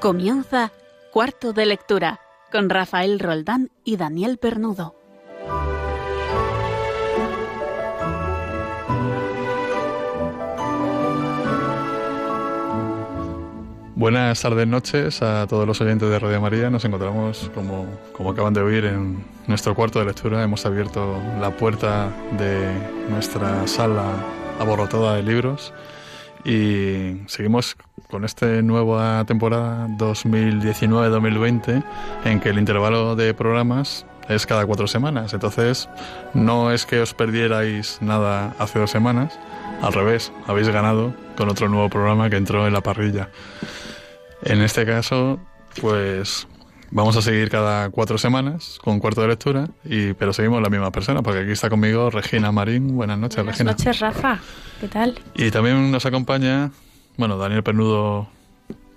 [0.00, 0.72] Comienza
[1.12, 2.20] Cuarto de Lectura
[2.50, 4.94] con Rafael Roldán y Daniel Pernudo.
[13.94, 16.70] Buenas tardes, noches a todos los oyentes de Radio María.
[16.70, 20.42] Nos encontramos, como, como acaban de oír, en nuestro cuarto de lectura.
[20.42, 22.08] Hemos abierto la puerta
[22.38, 22.72] de
[23.10, 24.14] nuestra sala
[24.58, 25.74] aborrotada de libros
[26.44, 27.76] y seguimos
[28.08, 31.84] con esta nueva temporada 2019-2020
[32.24, 35.32] en que el intervalo de programas es cada cuatro semanas.
[35.32, 35.88] Entonces,
[36.34, 39.38] no es que os perdierais nada hace dos semanas,
[39.82, 43.30] al revés, habéis ganado con otro nuevo programa que entró en la parrilla.
[44.42, 45.40] En este caso,
[45.80, 46.46] pues
[46.90, 50.90] vamos a seguir cada cuatro semanas con cuarto de lectura, y, pero seguimos la misma
[50.90, 52.96] persona, porque aquí está conmigo Regina Marín.
[52.96, 53.72] Buenas noches, Buenas Regina.
[53.72, 54.40] Buenas noches, Rafa.
[54.80, 55.18] ¿Qué tal?
[55.34, 56.70] Y también nos acompaña,
[57.16, 58.28] bueno, Daniel Pernudo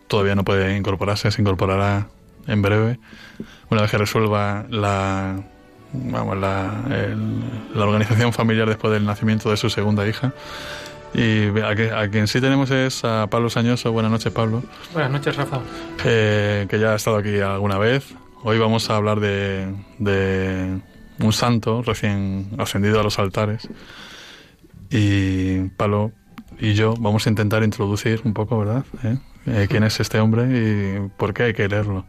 [0.08, 2.08] todavía no puede incorporarse, se incorporará
[2.48, 3.00] en breve,
[3.70, 5.42] una vez que resuelva la,
[5.94, 7.42] vamos, la, el,
[7.74, 10.34] la organización familiar después del nacimiento de su segunda hija.
[11.14, 13.92] Y a, que, a, quien sí tenemos es a Pablo Sañoso.
[13.92, 14.64] Buenas noches, Pablo.
[14.94, 15.62] Buenas noches, Rafa.
[16.06, 18.16] Eh, que ya ha estado aquí alguna vez.
[18.44, 20.80] Hoy vamos a hablar de, de
[21.20, 23.68] un santo recién ascendido a los altares.
[24.90, 26.12] Y Pablo
[26.60, 28.86] y yo vamos a intentar introducir un poco, ¿verdad?
[29.04, 29.18] ¿Eh?
[29.46, 32.06] Eh, ¿Quién es este hombre y por qué hay que leerlo?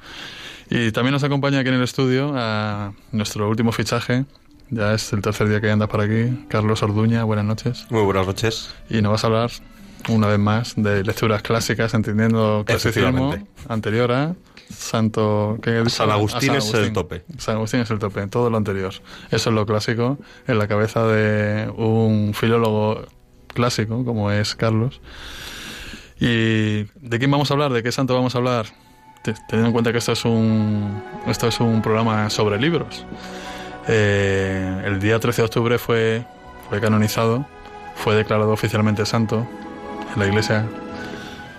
[0.71, 4.25] Y también nos acompaña aquí en el estudio a nuestro último fichaje,
[4.71, 6.47] ya es el tercer día que andas por aquí.
[6.49, 7.87] Carlos Orduña, buenas noches.
[7.91, 8.75] Muy buenas noches.
[8.89, 9.51] Y nos vas a hablar
[10.09, 13.35] una vez más de lecturas clásicas, entendiendo clasicismo
[13.69, 14.35] anterior a
[14.71, 15.59] Santo...
[15.63, 17.25] ¿qué San Agustín, San Agustín es el tope.
[17.39, 18.93] San Agustín es el tope, todo lo anterior.
[19.31, 23.05] Eso es lo clásico en la cabeza de un filólogo
[23.49, 25.01] clásico como es Carlos.
[26.21, 27.73] ¿Y de quién vamos a hablar?
[27.73, 28.67] ¿De qué santo vamos a hablar?
[29.23, 33.07] Teniendo en cuenta que esto es un, esto es un programa sobre libros.
[33.89, 36.25] Eh, el día 13 de octubre fue,
[36.69, 37.47] fue canonizado,
[37.97, 39.47] fue declarado oficialmente santo
[40.15, 40.67] en la iglesia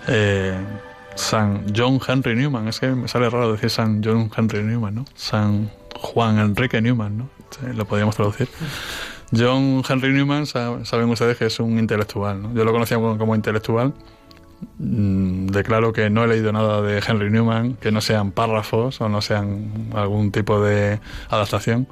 [0.08, 0.56] eh,
[1.14, 2.68] San John Henry Newman.
[2.68, 5.04] Es que me sale raro decir San John Henry Newman, ¿no?
[5.14, 7.28] San Juan Enrique Newman, ¿no?
[7.74, 8.48] Lo podríamos traducir.
[9.36, 12.54] John Henry Newman, saben ustedes que es un intelectual, ¿no?
[12.54, 13.94] Yo lo conocía como, intelectual.
[14.78, 19.08] Mm, declaro que no he leído nada de Henry Newman, que no sean párrafos o
[19.08, 21.88] no sean algún tipo de adaptación.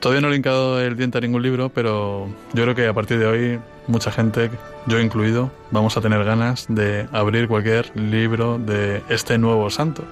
[0.00, 3.18] Todavía no he linkado el diente a ningún libro, pero yo creo que a partir
[3.18, 4.50] de hoy mucha gente,
[4.86, 10.02] yo incluido, vamos a tener ganas de abrir cualquier libro de este nuevo santo.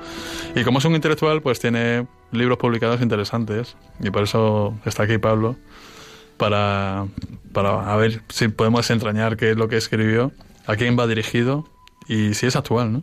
[0.54, 3.76] Y como es un intelectual, pues tiene libros publicados interesantes.
[4.00, 5.56] Y por eso está aquí Pablo,
[6.36, 7.06] para,
[7.54, 10.32] para a ver si podemos entrañar qué es lo que escribió,
[10.66, 11.66] a quién va dirigido
[12.06, 13.02] y si es actual, ¿no?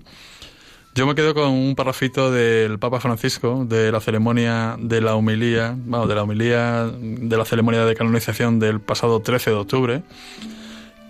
[0.97, 5.75] Yo me quedo con un parrafito del Papa Francisco de la ceremonia de la humilía,
[5.77, 10.03] bueno, de la humilía de la ceremonia de canonización del pasado 13 de octubre,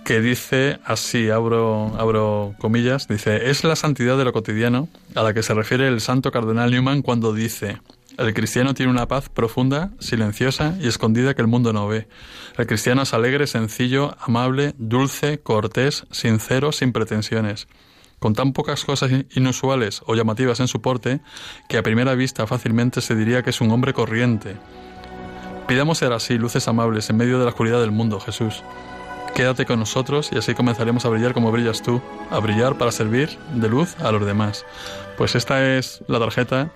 [0.03, 5.35] que dice así, abro, abro comillas, dice, es la santidad de lo cotidiano a la
[5.35, 7.77] que se refiere el santo cardenal Newman cuando dice,
[8.17, 12.07] el cristiano tiene una paz profunda, silenciosa y escondida que el mundo no ve.
[12.57, 17.67] El cristiano es alegre, sencillo, amable, dulce, cortés, sincero, sin pretensiones
[18.19, 21.19] con tan pocas cosas inusuales o llamativas en su porte
[21.67, 24.55] que a primera vista fácilmente se diría que es un hombre corriente.
[25.67, 28.63] Pidamos ser así, luces amables en medio de la oscuridad del mundo, Jesús.
[29.33, 33.37] Quédate con nosotros y así comenzaremos a brillar como brillas tú, a brillar para servir
[33.53, 34.65] de luz a los demás.
[35.17, 36.71] Pues esta es la tarjeta,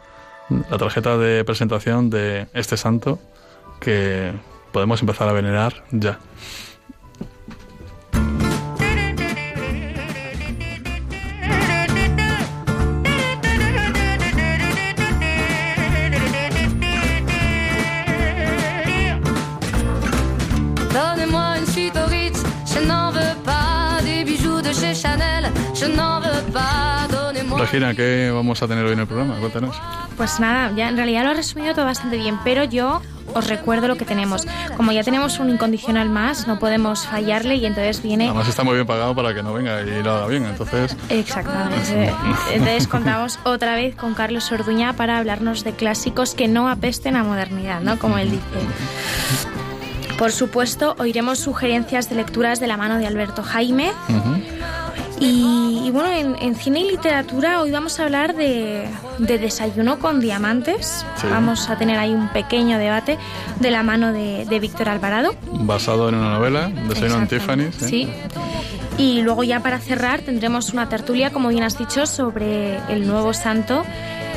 [0.50, 3.20] la tarjeta de presentación de este santo
[3.80, 4.34] que
[4.72, 6.20] podemos empezar a venerar ya.
[27.60, 29.36] Regina, ¿qué vamos a tener hoy en el programa?
[29.36, 29.76] Cuéntanos.
[30.16, 33.02] Pues nada, ya en realidad lo has resumido todo bastante bien, pero yo
[33.34, 34.48] os recuerdo lo que tenemos.
[34.78, 38.26] Como ya tenemos un incondicional más, no podemos fallarle y entonces viene...
[38.26, 40.96] Además está muy bien pagado para que no venga y lo haga bien, entonces...
[41.10, 42.14] Exactamente.
[42.54, 47.26] entonces contamos otra vez con Carlos Orduña para hablarnos de clásicos que no apesten a
[47.26, 48.00] modernidad, ¿no?
[48.00, 48.44] Como él dice.
[50.18, 53.92] Por supuesto, oiremos sugerencias de lecturas de la mano de Alberto Jaime.
[54.08, 54.60] Uh -huh.
[55.20, 58.88] Y, y, bueno, en, en, cine y literatura hoy vamos a hablar de,
[59.18, 61.06] de Desayuno con Diamantes.
[61.18, 61.28] Sí.
[61.30, 63.18] Vamos a tener ahí un pequeño debate
[63.60, 65.36] de la mano de, de Víctor Alvarado.
[65.52, 67.72] Basado en una novela, Desayuno en Tiffany.
[67.72, 68.10] Sí.
[68.98, 73.34] Y luego ya para cerrar tendremos una tertulia, como bien has dicho, sobre el nuevo
[73.34, 73.84] santo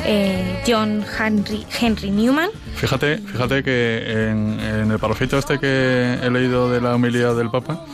[0.05, 2.49] eh, John Henry, Henry Newman.
[2.75, 7.85] Fíjate, fíjate que en, el parrafito este que he leído de la humildad del Papa,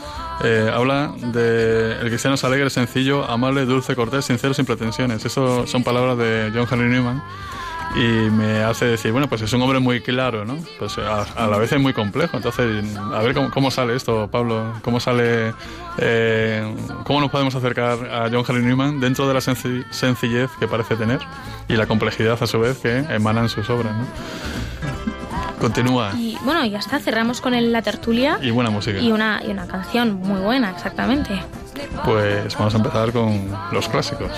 [0.42, 5.24] eh, habla de el cristiano es alegre, sencillo, amable, dulce, cortés, sincero, sin pretensiones.
[5.24, 7.22] Eso son palabras de John Henry Newman
[7.94, 10.58] y me hace decir, bueno, pues es un hombre muy claro, ¿no?
[10.78, 12.36] Pues a, la vez es muy complejo.
[12.36, 15.52] Entonces, a ver cómo, sale esto, Pablo, cómo sale,
[15.98, 20.96] eh, cómo nos podemos acercar a John Henry Newman dentro de la sencillez que parece
[20.96, 21.20] tener
[21.68, 25.09] y la complejidad a su vez que emanan sus obras, ¿no?
[25.60, 26.12] Continúa.
[26.16, 28.38] Y bueno, ya está, cerramos con la tertulia.
[28.42, 28.98] Y buena música.
[28.98, 31.40] Y una, y una canción muy buena, exactamente.
[32.04, 34.30] Pues vamos a empezar con los clásicos.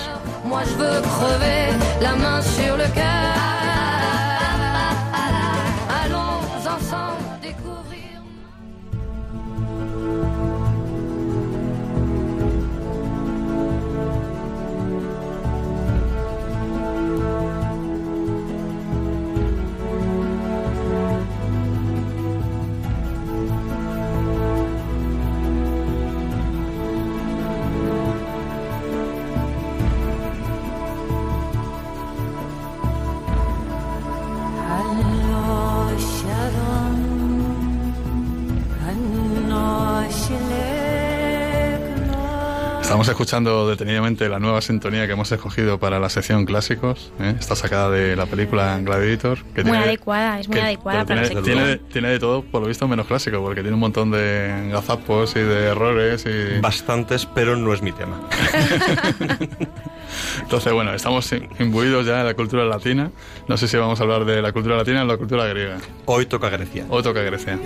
[43.03, 47.11] Estamos escuchando detenidamente la nueva sintonía que hemos escogido para la sección clásicos.
[47.19, 47.35] ¿eh?
[47.37, 49.39] Está sacada de la película Gladiator.
[49.53, 52.87] Que muy adecuada, es muy adecuada para tiene, tiene, tiene, de todo, por lo visto,
[52.87, 56.25] menos clásico, porque tiene un montón de gazapos y de errores.
[56.25, 58.21] y Bastantes, pero no es mi tema.
[60.41, 61.29] Entonces, bueno, estamos
[61.59, 63.11] imbuidos ya en la cultura latina.
[63.49, 65.77] No sé si vamos a hablar de la cultura latina o la cultura griega.
[66.05, 66.85] Hoy toca Grecia.
[66.87, 67.59] Hoy toca Grecia.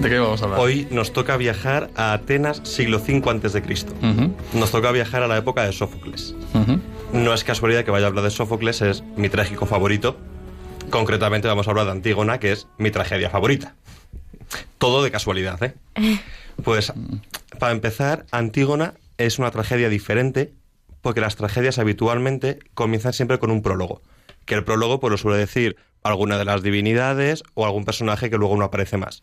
[0.00, 0.60] ¿De qué vamos a hablar?
[0.60, 3.92] Hoy nos toca viajar a Atenas siglo V antes de Cristo.
[4.52, 6.34] Nos toca viajar a la época de Sófocles.
[7.12, 10.16] No es casualidad que vaya a hablar de Sófocles, es mi trágico favorito.
[10.90, 13.74] Concretamente vamos a hablar de Antígona, que es mi tragedia favorita.
[14.78, 15.74] Todo de casualidad, ¿eh?
[16.64, 16.92] Pues,
[17.60, 20.52] para empezar, Antígona es una tragedia diferente
[21.02, 24.02] porque las tragedias habitualmente comienzan siempre con un prólogo.
[24.44, 28.38] Que el prólogo pues, lo suele decir alguna de las divinidades o algún personaje que
[28.38, 29.20] luego no aparece más.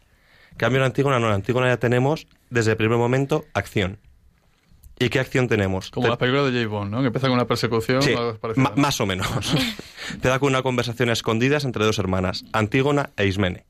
[0.57, 3.99] Cambio en Antígona, no, en Antígona ya tenemos, desde el primer momento, acción.
[4.97, 5.91] ¿Y qué acción tenemos?
[5.91, 6.69] Como la película de J.
[6.69, 7.01] Bond, ¿no?
[7.01, 8.01] Que empieza con una persecución.
[8.01, 8.15] Sí,
[8.75, 9.27] más o menos.
[10.21, 13.65] Te da con una conversación escondida entre dos hermanas, Antígona e Ismene.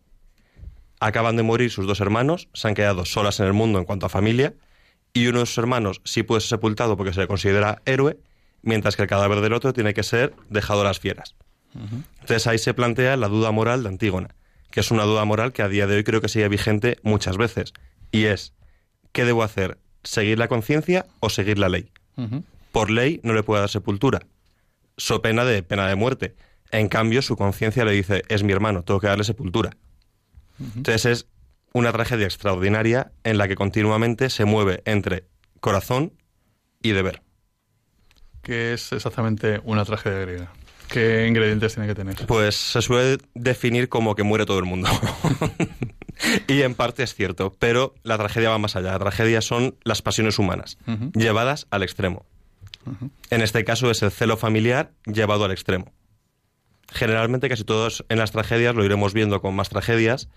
[0.99, 4.05] Acaban de morir sus dos hermanos, se han quedado solas en el mundo en cuanto
[4.05, 4.53] a familia,
[5.13, 8.19] y uno de sus hermanos sí puede ser sepultado porque se le considera héroe,
[8.61, 11.35] mientras que el cadáver del otro tiene que ser dejado a las fieras.
[12.21, 14.35] Entonces ahí se plantea la duda moral de Antígona
[14.75, 17.37] que es una duda moral que a día de hoy creo que sigue vigente muchas
[17.37, 17.71] veces.
[18.11, 18.53] Y es,
[19.13, 19.77] ¿qué debo hacer?
[20.03, 21.93] ¿Seguir la conciencia o seguir la ley?
[22.73, 24.19] Por ley no le puede dar sepultura,
[24.97, 26.35] so pena de pena de muerte.
[26.71, 29.77] En cambio, su conciencia le dice, es mi hermano, tengo que darle sepultura.
[30.59, 31.27] Entonces es
[31.71, 35.23] una tragedia extraordinaria en la que continuamente se mueve entre
[35.61, 36.11] corazón
[36.81, 37.21] y deber.
[38.41, 40.51] ¿Qué es exactamente una tragedia griega?
[40.89, 42.15] ¿Qué ingredientes tiene que tener?
[42.27, 44.89] Pues se suele definir como que muere todo el mundo.
[46.47, 48.91] y en parte es cierto, pero la tragedia va más allá.
[48.91, 50.77] La tragedia son las pasiones humanas,
[51.13, 52.25] llevadas al extremo.
[53.29, 55.91] En este caso es el celo familiar llevado al extremo.
[56.91, 60.29] Generalmente casi todos en las tragedias, lo iremos viendo con más tragedias,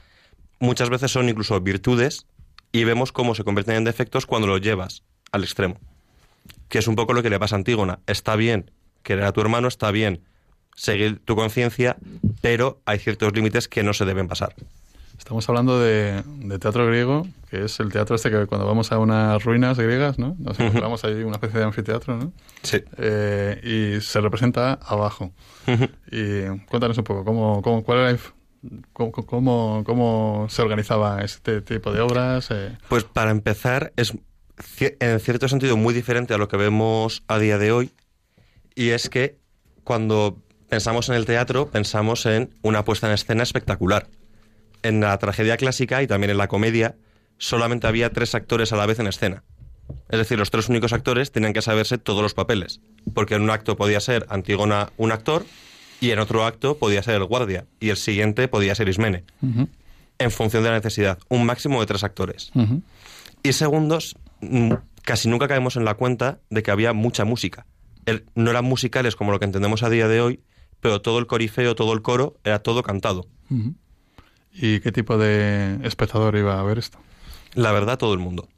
[0.59, 2.27] muchas veces son incluso virtudes
[2.73, 5.79] y vemos cómo se convierten en defectos cuando los llevas al extremo.
[6.69, 8.01] Que es un poco lo que le pasa a Antígona.
[8.07, 8.71] Está bien
[9.03, 10.23] querer a tu hermano, está bien
[10.79, 11.97] seguir tu conciencia,
[12.41, 14.55] pero hay ciertos límites que no se deben pasar.
[15.19, 16.23] Estamos hablando de,
[16.61, 20.37] teatro griego, que es el teatro este que cuando vamos a unas ruinas griegas, ¿no?
[20.39, 22.33] Nos encontramos ahí una especie de anfiteatro, ¿no?
[22.63, 22.79] Sí.
[22.97, 25.33] Eh, y se representa abajo.
[26.11, 28.19] Y cuéntanos un poco, ¿cómo, cómo, cuál era
[28.93, 32.51] cómo, cómo, se organizaba este tipo de obras?
[32.53, 34.15] Eh, pues para empezar, es
[34.79, 37.91] en cierto sentido muy diferente a lo que vemos a día de hoy,
[38.75, 39.37] y es que
[39.85, 44.09] cuando pensamos en el teatro, pensamos en una puesta en escena espectacular.
[44.83, 46.97] En la tragedia clásica y también en la comedia,
[47.39, 49.45] solamente había tres actores a la vez en escena.
[50.09, 52.81] Es decir, los tres únicos actores tenían que saberse todos los papeles,
[53.15, 55.45] porque en un acto podía ser Antígona un actor
[56.01, 59.25] y en otro acto podía ser el guardia y el siguiente podía ser Ismene,
[60.19, 62.53] en función de la necesidad, un máximo de tres actores.
[63.43, 64.73] Y segundos, mm,
[65.03, 67.67] casi nunca caemos en la cuenta de que había mucha música.
[68.35, 70.41] no eran musicales como lo que entendemos a día de hoy,
[70.81, 73.27] pero todo el corifeo, todo el coro, era todo cantado.
[74.53, 76.99] ¿Y qué tipo de espectador iba a ver esto?
[77.55, 78.49] La verdad, todo el mundo.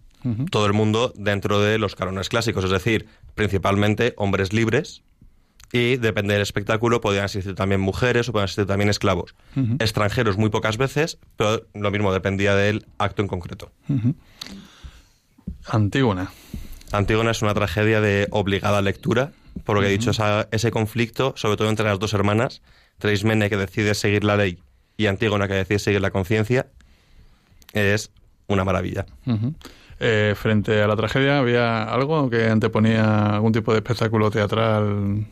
[0.51, 5.03] todo el mundo dentro de los cánones clásicos, es decir, principalmente hombres libres
[5.73, 9.35] y depende del espectáculo podían asistir también mujeres o podían asistir también esclavos.
[9.79, 13.71] Extranjeros muy pocas veces, pero lo mismo dependía del acto en concreto.
[15.67, 16.33] Antígona.
[16.93, 19.33] Antígona es una tragedia de obligada lectura,
[19.65, 20.11] por lo que he dicho,
[20.51, 22.63] ese conflicto, sobre todo entre las dos hermanas,
[22.99, 24.59] Treismene que decide seguir la ley
[24.97, 26.67] y Antígona que decide seguir la conciencia,
[27.73, 28.11] es
[28.47, 29.07] una maravilla.
[29.99, 35.27] Eh, frente a la tragedia, ¿había algo que anteponía algún tipo de espectáculo teatral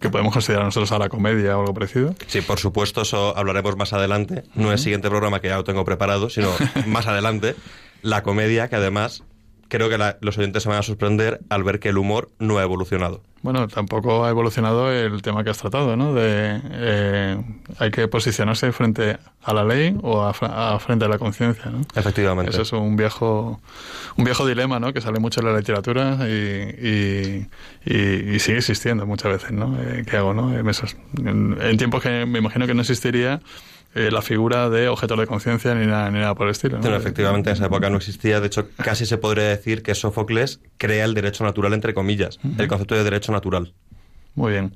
[0.00, 2.14] que podemos considerar nosotros a la comedia o algo parecido?
[2.26, 4.44] Sí, por supuesto, eso hablaremos más adelante.
[4.54, 6.50] No es el siguiente programa que ya lo tengo preparado, sino
[6.86, 7.54] más adelante.
[8.02, 9.22] La comedia, que además
[9.70, 12.62] creo que los oyentes se van a sorprender al ver que el humor no ha
[12.62, 13.22] evolucionado.
[13.42, 16.12] Bueno, tampoco ha evolucionado el tema que has tratado, ¿no?
[16.12, 17.42] De eh,
[17.78, 21.80] hay que posicionarse frente a la ley o a, frente a la conciencia, ¿no?
[21.94, 22.50] Efectivamente.
[22.50, 23.58] Eso es un viejo
[24.18, 24.92] un viejo dilema, ¿no?
[24.92, 27.46] Que sale mucho en la literatura y,
[27.86, 29.74] y, sigue existiendo muchas veces, ¿no?
[29.80, 30.52] Eh, ¿Qué hago, no?
[30.54, 33.40] En, en tiempos que me imagino que no existiría
[33.94, 36.78] eh, la figura de objeto de conciencia ni nada, ni nada por el estilo.
[36.78, 38.40] efectivamente, en esa época no existía.
[38.40, 42.68] De hecho, casi se podría decir que Sófocles crea el derecho natural, entre comillas, el
[42.68, 43.72] concepto de derecho natural.
[44.34, 44.72] Muy bien.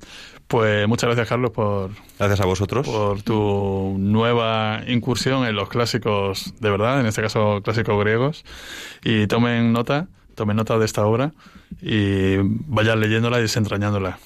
[0.47, 1.91] Pues muchas gracias, Carlos, por.
[2.19, 2.85] Gracias a vosotros.
[2.85, 8.43] Por tu nueva incursión en los clásicos de verdad, en este caso clásicos griegos.
[9.03, 11.31] Y tomen nota, tomen nota de esta obra
[11.81, 14.19] y vayan leyéndola y desentrañándola.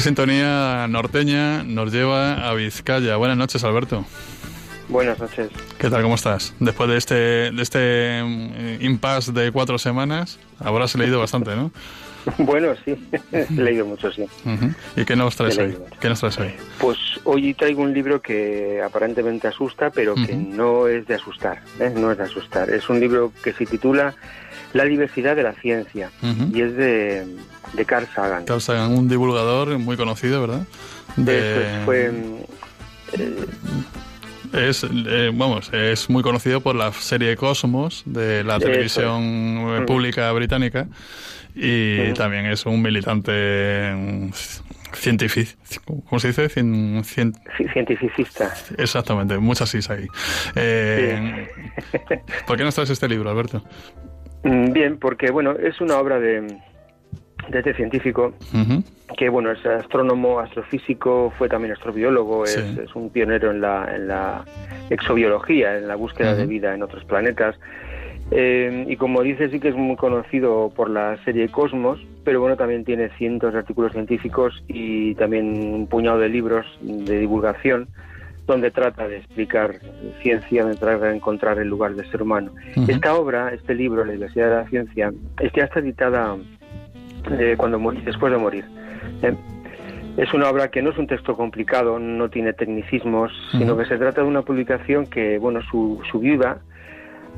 [0.00, 3.16] Sintonía norteña nos lleva a Vizcaya.
[3.16, 4.04] Buenas noches, Alberto.
[4.88, 5.48] Buenas noches.
[5.78, 6.02] ¿Qué tal?
[6.02, 6.54] ¿Cómo estás?
[6.60, 11.70] Después de este, de este mm, impasse de cuatro semanas, habrás leído bastante, ¿no?
[12.38, 12.96] Bueno, sí,
[13.32, 14.24] he leído mucho, sí.
[14.96, 15.76] ¿Y qué nos traes hoy?
[16.00, 16.54] ¿Qué nos traes hoy?
[16.78, 21.92] Pues hoy traigo un libro que aparentemente asusta, pero que no es de asustar, ¿eh?
[21.94, 22.70] no es de asustar.
[22.70, 24.14] Es un libro que se titula
[24.74, 26.10] La diversidad de la ciencia
[26.52, 27.26] y es de,
[27.72, 28.44] de Carl Sagan.
[28.44, 30.66] Carl Sagan, un divulgador muy conocido, ¿verdad?
[31.16, 31.82] De...
[31.84, 32.12] fue...
[33.12, 33.46] Eh,
[34.52, 40.86] es, eh, vamos, es muy conocido por la serie Cosmos de la televisión pública británica
[41.54, 44.30] y también es un militante mm,
[44.92, 45.52] científico,
[46.08, 46.48] ¿cómo se dice?
[46.48, 48.52] Cientificista.
[48.76, 50.08] Exactamente, muchas sí ahí.
[50.56, 51.48] Eh,
[52.46, 53.62] ¿Por qué nos traes este libro, Alberto?
[54.44, 56.42] Mm, bien, porque bueno, es una obra de,
[57.48, 58.34] de este científico,
[59.16, 64.44] que bueno, es astrónomo, astrofísico, fue también astrobiólogo, es, un pionero en la, en la
[64.90, 67.56] exobiología, en la búsqueda de vida en otros planetas.
[68.30, 72.56] Eh, y como dice, sí que es muy conocido por la serie Cosmos, pero bueno,
[72.56, 77.88] también tiene cientos de artículos científicos y también un puñado de libros de divulgación
[78.46, 79.76] donde trata de explicar
[80.22, 82.52] ciencia, donde trata de encontrar el lugar del ser humano.
[82.88, 85.12] Esta obra, este libro, La Diversidad de la Ciencia,
[85.54, 86.36] ya está editada
[87.56, 88.64] cuando después de morir.
[89.22, 89.34] Eh,
[90.16, 93.96] es una obra que no es un texto complicado, no tiene tecnicismos, sino que se
[93.96, 96.58] trata de una publicación que, bueno, su, su viuda,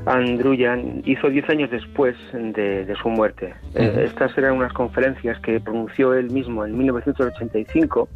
[0.05, 3.55] Andruyan, hizo diez años después de, su muerte.
[3.73, 8.07] Eh, estas eran unas conferencias que pronunció él mismo en 1985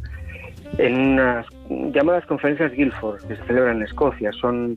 [0.78, 1.46] en unas
[1.92, 4.32] llamadas conferencias Guilford que se celebran en Escocia.
[4.32, 4.76] Son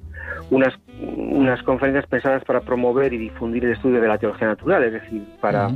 [0.50, 4.94] unas, unas conferencias pensadas para promover y difundir el estudio de la teología natural, es
[4.94, 5.70] decir, para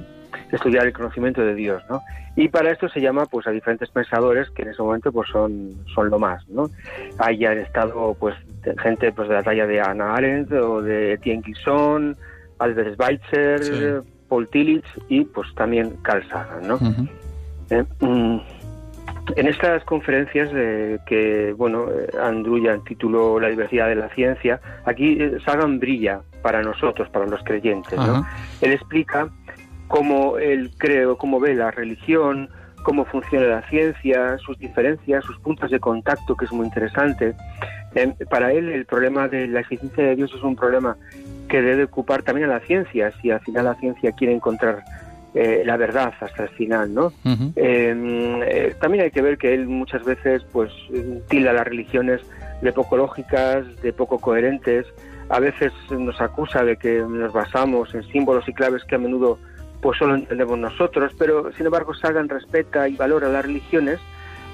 [0.51, 2.01] estudiar el conocimiento de Dios, ¿no?
[2.35, 5.73] Y para esto se llama pues a diferentes pensadores que en ese momento pues son,
[5.93, 6.69] son lo más, ¿no?
[7.17, 8.35] Hayan estado pues
[8.81, 12.15] gente pues de la talla de Anna Arendt o de Etienne Gilson,
[12.59, 16.79] Albert Schweitzer, Paul Tillich y pues también Carl Sagan, ¿no?
[17.71, 18.37] Eh, mm,
[19.35, 21.87] en estas conferencias de que, bueno,
[22.21, 27.43] Andruya tituló La diversidad de la ciencia, aquí eh, Sagan brilla para nosotros, para los
[27.43, 28.25] creyentes, ¿no?
[28.61, 29.29] Él explica
[29.87, 32.49] cómo él cree cómo ve la religión,
[32.83, 37.35] cómo funciona la ciencia, sus diferencias, sus puntos de contacto, que es muy interesante.
[37.95, 40.95] Eh, para él el problema de la existencia de Dios es un problema
[41.49, 44.83] que debe ocupar también a la ciencia, si al final la ciencia quiere encontrar
[45.35, 47.13] eh, la verdad hasta el final, ¿no?
[47.55, 50.71] Eh, también hay que ver que él muchas veces pues
[51.27, 52.21] tilda las religiones
[52.61, 54.85] de poco lógicas, de poco coherentes,
[55.29, 59.37] a veces nos acusa de que nos basamos en símbolos y claves que a menudo
[59.81, 63.99] pues solo entendemos nosotros, pero sin embargo Sagan respeta y valora las religiones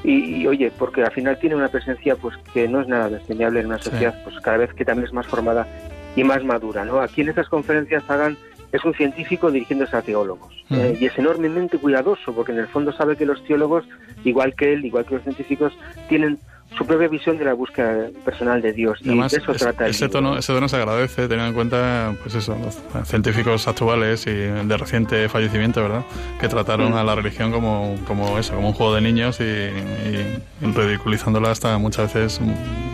[0.03, 3.67] y, oye, porque al final tiene una presencia pues que no es nada desdeñable en
[3.67, 5.67] una sociedad pues cada vez que también es más formada
[6.15, 6.99] y más madura, ¿no?
[6.99, 8.37] Aquí en estas conferencias Sagan
[8.75, 12.91] es un científico dirigiéndose a teólogos eh, y es enormemente cuidadoso porque en el fondo
[12.91, 13.85] sabe que los teólogos,
[14.23, 15.73] igual que él, igual que los científicos,
[16.09, 16.39] tienen
[16.77, 18.99] su propia visión de la búsqueda personal de Dios.
[19.01, 22.57] y de eso trata ese, tono, ese tono se agradece, teniendo en cuenta pues eso,
[22.57, 26.03] los científicos actuales y de reciente fallecimiento, ¿verdad?
[26.41, 26.97] Que trataron mm.
[26.97, 31.77] a la religión como, como eso, como un juego de niños y, y ridiculizándola hasta
[31.77, 32.41] muchas veces,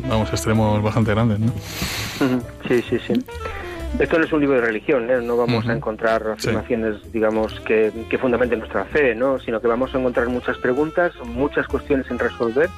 [0.07, 1.51] vamos, extremos bastante grandes, ¿no?
[2.67, 3.13] Sí, sí, sí.
[3.99, 5.21] Esto no es un libro de religión, ¿eh?
[5.21, 9.37] no vamos a encontrar afirmaciones, digamos, que, que, fundamenten nuestra fe, ¿no?
[9.39, 12.69] sino que vamos a encontrar muchas preguntas, muchas cuestiones en resolver,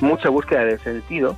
[0.00, 1.36] mucha búsqueda de sentido.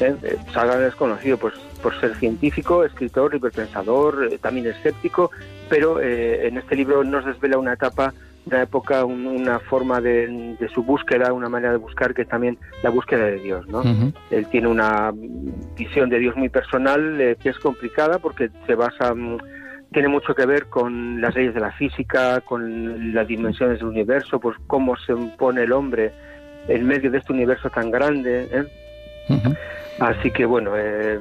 [0.00, 0.14] ¿eh?
[0.22, 5.30] eh Sagan es conocido pues, por ser científico, escritor, hiperpensador, eh, también escéptico,
[5.68, 8.12] pero en este libro nos desvela una etapa
[8.46, 12.90] una época, una forma de, su búsqueda, una manera de buscar que es también la
[12.90, 13.66] búsqueda de Dios.
[13.68, 13.82] ¿no?
[14.30, 15.12] Él tiene una
[15.76, 19.38] visión de Dios muy personal eh, que es complicada porque se basa, mm,
[19.92, 24.38] tiene mucho que ver con las leyes de la física, con las dimensiones del universo,
[24.38, 26.12] pues cómo se pone el hombre
[26.68, 28.48] en medio de este universo tan grande.
[28.52, 28.64] ¿eh?
[30.00, 31.18] Así que bueno, eh,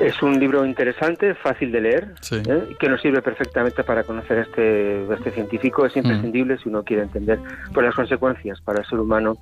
[0.00, 2.76] es un libro interesante, fácil de leer, ¿eh?
[2.78, 5.86] que nos sirve perfectamente para conocer este, este científico.
[5.86, 7.38] Es imprescindible si uno quiere entender
[7.72, 9.36] por las consecuencias para el ser humano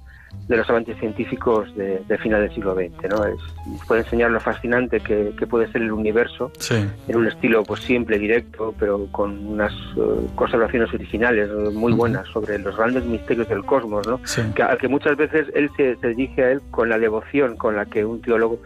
[0.49, 3.09] de los avances científicos de, final del siglo XX.
[3.11, 3.25] ¿no?
[3.25, 3.41] Es,
[3.87, 8.75] puede enseñar lo fascinante que, puede ser el universo en un estilo pues simple, directo,
[8.79, 14.21] pero con unas uh, conservaciones originales muy buenas sobre los grandes misterios del cosmos, ¿no?
[14.55, 17.75] que, al que muchas veces él se, se dirige a él con la devoción con
[17.75, 18.61] la que un teólogo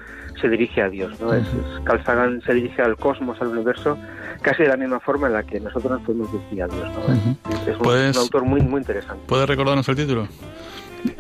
[0.45, 1.19] se dirige a Dios.
[1.21, 1.33] ¿no?
[1.33, 1.47] es,
[1.85, 3.97] Carl Sagan se dirige al cosmos, al universo,
[4.43, 6.87] casi de la misma forma en la que nosotros nos podemos dirigir a Dios.
[6.93, 7.73] ¿no?
[7.73, 9.23] Es, un, autor muy, muy interesante.
[9.27, 10.29] ¿Puedes recordarnos el título?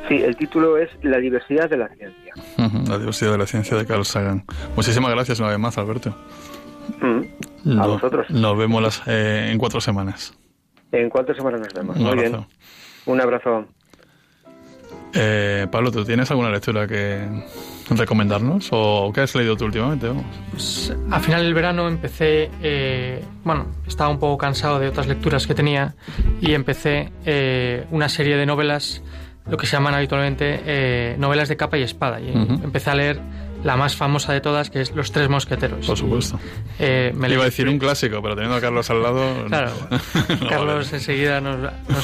[0.08, 2.34] Sí, el título es La diversidad de la ciencia.
[2.86, 4.44] La diversidad de la ciencia de Carl Sagan.
[4.76, 6.14] Muchísimas gracias una vez más, Alberto.
[7.00, 8.28] a vosotros.
[8.28, 10.36] Nos vemos las, eh, en cuatro semanas.
[10.92, 11.96] En cuatro semanas nos vemos.
[11.96, 12.46] Muy bien.
[13.06, 13.66] Un abrazo.
[15.14, 17.26] Eh, Pablo, ¿tú tienes alguna lectura que
[17.90, 18.68] recomendarnos?
[18.72, 20.08] ¿O qué has leído tú últimamente?
[20.50, 25.46] Pues, a final del verano empecé, eh, bueno, estaba un poco cansado de otras lecturas
[25.46, 25.94] que tenía
[26.40, 29.02] y empecé eh, una serie de novelas,
[29.46, 32.20] lo que se llaman habitualmente novelas de capa y espada.
[32.20, 33.20] Y empecé a leer
[33.64, 35.86] la más famosa de todas, que es Los Tres Mosqueteros.
[35.86, 36.38] Por supuesto.
[36.78, 39.24] Eh, me iba a decir un clásico, pero teniendo a Carlos al lado...
[39.48, 39.72] Claro,
[40.48, 41.58] Carlos enseguida nos,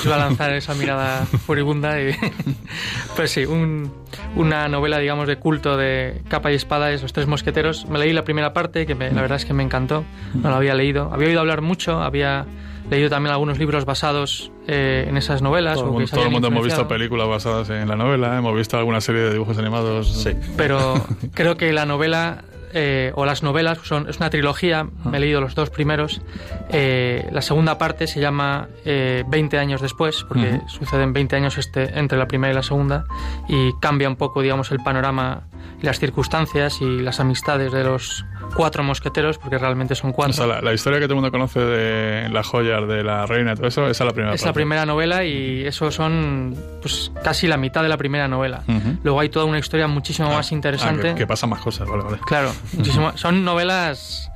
[0.05, 2.01] iba a lanzar esa mirada furibunda.
[2.01, 2.17] Y,
[3.17, 7.87] pues sí, una novela, digamos, de culto de capa y espada es Los Tres Mosqueteros.
[7.87, 10.05] Me leí la primera parte, que la verdad es que me encantó.
[10.35, 11.11] No la había leído.
[11.13, 12.47] Había oído hablar mucho, había
[12.91, 15.77] leído también algunos libros basados eh, en esas novelas.
[15.77, 19.33] Todo, el mundo hemos visto películas basadas en la novela, hemos visto alguna serie de
[19.33, 20.23] dibujos animados.
[20.23, 20.33] Sí.
[20.57, 20.95] Pero
[21.35, 25.41] creo que la novela eh, o las novelas son es una trilogía me he leído
[25.41, 26.23] los dos primeros
[26.69, 32.17] eh, la segunda parte se llama 20 años después porque suceden 20 años este entre
[32.17, 33.07] la primera y la segunda
[33.49, 35.49] y cambia un poco digamos el panorama
[35.83, 40.47] las circunstancias y las amistades de los cuatro mosqueteros, porque realmente son cuatro.
[40.47, 43.67] la, historia que todo el mundo conoce de las joyas de la reina y todo
[43.67, 44.35] eso, esa es la primera.
[44.35, 48.63] Es la primera novela y eso son pues casi la mitad de la primera novela.
[49.03, 51.11] Luego hay toda una historia muchísimo ah, más interesante.
[51.11, 52.19] Ah, que, pasa más cosas, vale, vale.
[52.27, 54.31] Claro, muchísimo, son novelas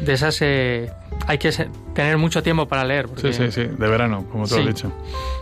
[0.00, 0.90] de esas eh,
[1.26, 1.50] hay que
[1.94, 3.08] tener mucho tiempo para leer.
[3.16, 4.92] sí, sí, sí, de verano, como tú has dicho.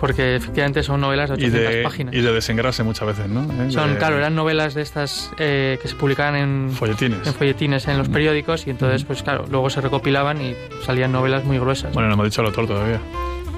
[0.00, 2.14] Porque efectivamente son novelas de 800 páginas.
[2.14, 3.42] Y de desengrase muchas veces, ¿no?
[3.42, 3.70] ¿Eh?
[3.70, 7.26] Son, claro, eran novelas de estas eh, que se publicaban en folletines.
[7.26, 11.44] en folletines en los periódicos y entonces, pues claro, luego se recopilaban y salían novelas
[11.44, 11.92] muy gruesas.
[11.94, 13.00] Bueno, no me ha dicho el autor todavía.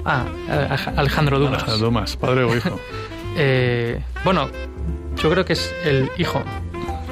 [0.05, 0.25] Ah,
[0.97, 1.63] Alejandro Dumas.
[1.63, 2.81] Alejandro Dumas, padre o hijo.
[3.37, 4.51] Eh, bueno,
[5.23, 6.43] yo creo que es el hijo.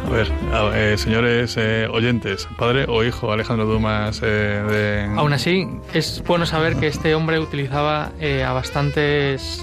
[0.09, 0.33] A ver,
[0.75, 5.05] eh, señores eh, oyentes, padre o hijo Alejandro Dumas eh, de...
[5.19, 8.13] Aún así, es bueno saber que este hombre utilizaba
[8.47, 9.63] a bastantes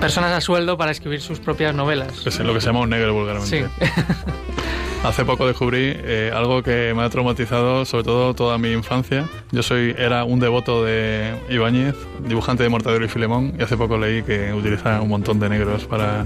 [0.00, 2.24] personas a sueldo para escribir sus propias novelas.
[2.24, 3.68] Es lo que se llama un negro vulgarmente.
[3.68, 3.84] Sí.
[5.04, 9.28] Hace poco descubrí eh, algo que me ha traumatizado, sobre todo toda mi infancia.
[9.52, 11.94] Yo soy era un devoto de Ibáñez,
[12.26, 15.84] dibujante de Mortadelo y Filemón, y hace poco leí que utiliza un montón de negros
[15.84, 16.24] para,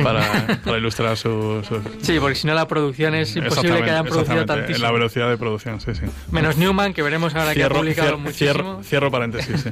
[0.00, 1.66] para, ilustrar sus...
[2.02, 4.86] Sí, porque si no la producción es imposible que hayan producido tantísimo.
[4.86, 6.06] La velocidad de producción, sí, sí.
[6.30, 8.80] Menos Newman, que veremos ahora que ha publicado muchísimo.
[8.84, 9.70] Cierro, paréntesis, sí.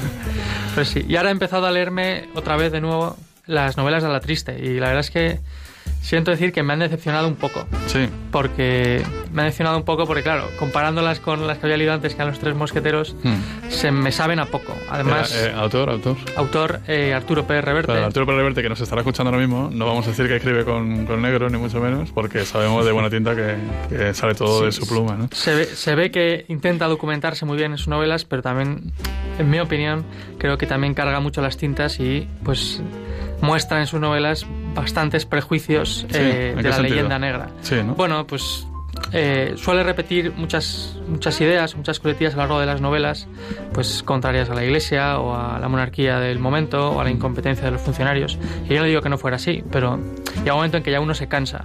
[0.74, 4.10] pues sí, y ahora he empezado a leerme otra vez de nuevo las novelas de
[4.10, 5.40] la triste, y la verdad es que
[6.02, 7.66] siento decir que me han decepcionado un poco.
[7.86, 8.08] Sí.
[8.30, 12.14] Porque me ha mencionado un poco porque, claro, comparándolas con las que había leído antes,
[12.14, 13.70] que eran los tres mosqueteros, hmm.
[13.70, 14.76] se me saben a poco.
[14.90, 15.34] Además...
[15.34, 16.16] Eh, autor, autor.
[16.36, 17.92] Autor, eh, Arturo Pérez Reverte.
[17.92, 20.64] Arturo Pérez Reverte, que nos estará escuchando ahora mismo, no vamos a decir que escribe
[20.64, 24.72] con, con negro, ni mucho menos, porque sabemos de buena tinta que, sale todo de
[24.72, 25.16] su pluma.
[25.16, 25.28] ¿no?
[25.32, 28.92] Se, ve, se ve que intenta documentarse muy bien en sus novelas, pero también,
[29.38, 30.04] en mi opinión,
[30.38, 32.82] creo que también carga mucho las tintas y, pues
[33.40, 37.48] muestra en sus novelas bastantes prejuicios eh, de la leyenda negra.
[37.96, 38.66] Bueno, pues
[39.12, 43.28] eh, suele repetir muchas, muchas ideas, muchas coletillas a lo largo de las novelas,
[43.72, 47.64] pues contrarias a la Iglesia o a la monarquía del momento o a la incompetencia
[47.64, 48.38] de los funcionarios.
[48.68, 49.98] Y yo no digo que no fuera así, pero
[50.36, 51.64] llega un momento en que ya uno se cansa.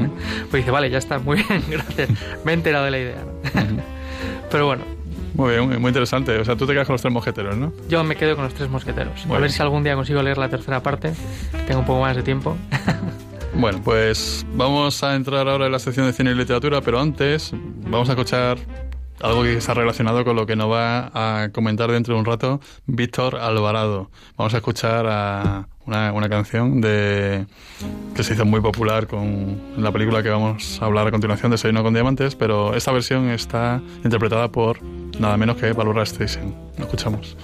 [0.50, 2.10] pues dice, vale, ya está, muy bien, gracias,
[2.44, 3.24] me he enterado de la idea.
[4.50, 4.95] pero bueno,
[5.36, 6.38] muy bien, muy interesante.
[6.38, 7.72] O sea, tú te quedas con los tres mosqueteros, ¿no?
[7.88, 9.26] Yo me quedo con los tres mosqueteros.
[9.26, 11.12] a ver si algún día consigo leer la tercera parte.
[11.66, 12.56] Tengo un poco más de tiempo.
[13.54, 17.52] bueno, pues vamos a entrar ahora en la sección de cine y literatura, pero antes
[17.84, 18.58] vamos a escuchar
[19.20, 22.60] algo que está relacionado con lo que nos va a comentar dentro de un rato
[22.86, 24.10] Víctor Alvarado.
[24.36, 27.46] Vamos a escuchar a una, una, canción de
[28.14, 31.58] que se hizo muy popular con la película que vamos a hablar a continuación de
[31.58, 34.78] Seino con Diamantes, pero esta versión está interpretada por
[35.18, 36.54] nada menos que Barbara Streisand.
[36.78, 37.36] Lo escuchamos.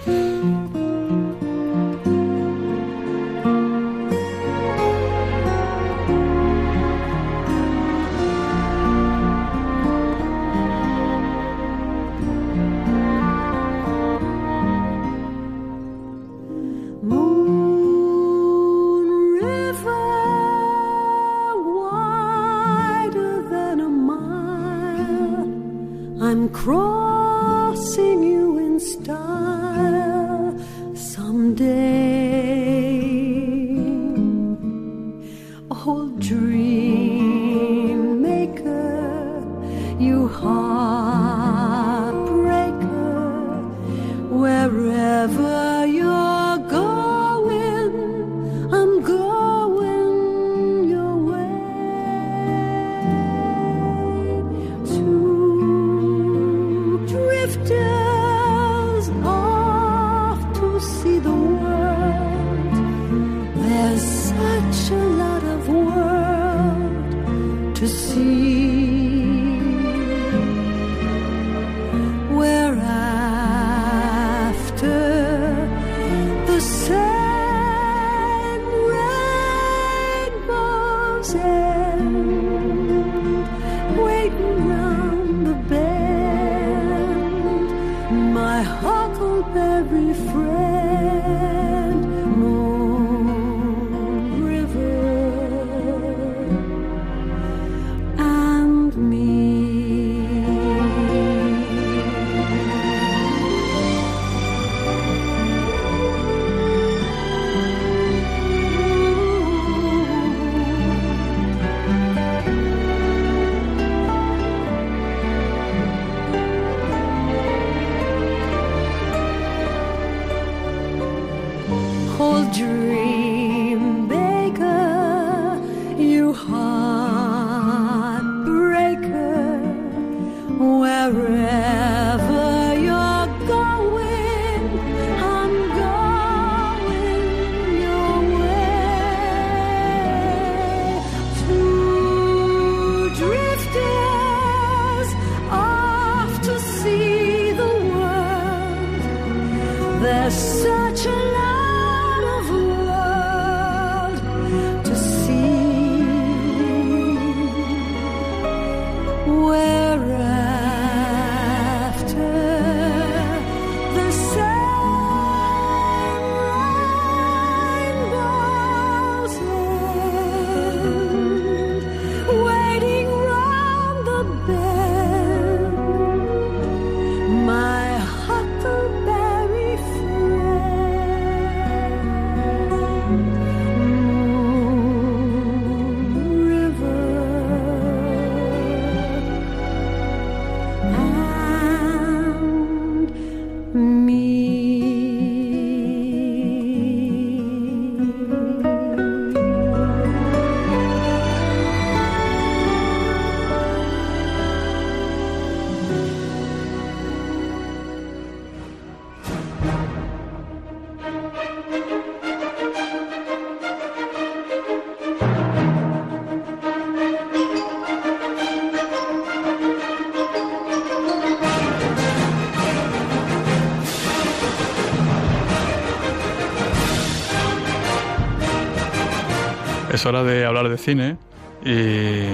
[230.03, 231.17] Es hora de hablar de cine
[231.65, 232.25] y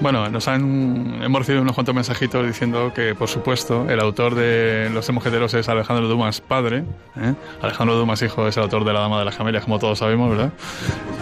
[0.00, 4.88] bueno, nos han hemos recibido unos cuantos mensajitos diciendo que por supuesto el autor de
[4.94, 6.84] Los Mojeteros es Alejandro Dumas padre,
[7.18, 7.34] ¿eh?
[7.60, 10.30] Alejandro Dumas hijo es el autor de La Dama de las Camelias como todos sabemos,
[10.30, 10.52] ¿verdad?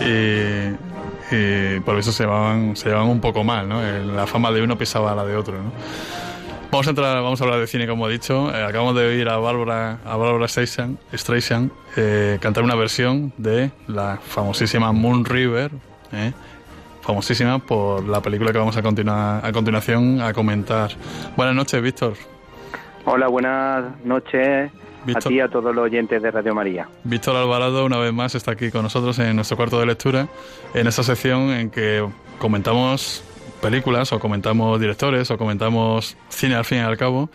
[0.00, 3.82] Y, por eso se llevaban, se llevaban un poco mal, ¿no?
[3.82, 5.72] La fama de uno pisaba a la de otro, ¿no?
[6.70, 8.48] Vamos a entrar, vamos a hablar de cine, como he dicho.
[8.54, 14.18] Eh, acabamos de oír a Bárbara, a Bárbara Streisand, eh, cantar una versión de la
[14.22, 15.72] famosísima Moon River,
[16.12, 16.32] eh,
[17.02, 20.92] famosísima por la película que vamos a continuar a continuación a comentar.
[21.36, 22.14] Buenas noches, Víctor.
[23.04, 24.70] Hola, buenas noches
[25.12, 26.88] a ti y a todos los oyentes de Radio María.
[27.02, 30.28] Víctor Alvarado, una vez más, está aquí con nosotros en nuestro cuarto de lectura,
[30.72, 32.06] en esta sección en que
[32.38, 33.24] comentamos
[33.60, 37.30] películas o comentamos directores o comentamos cine al fin y al cabo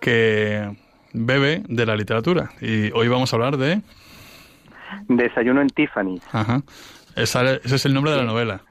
[0.00, 0.76] que
[1.12, 2.50] bebe de la literatura.
[2.60, 3.80] Y hoy vamos a hablar de...
[5.08, 6.20] Desayuno en Tiffany.
[6.32, 6.62] Ajá.
[7.16, 8.62] ese es el nombre de la novela.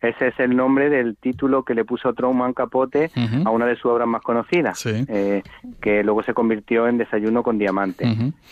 [0.00, 3.10] Ese es el nombre del título que le puso Truman Capote
[3.44, 5.42] a una de sus obras más conocidas, eh,
[5.80, 8.06] que luego se convirtió en Desayuno con Diamante.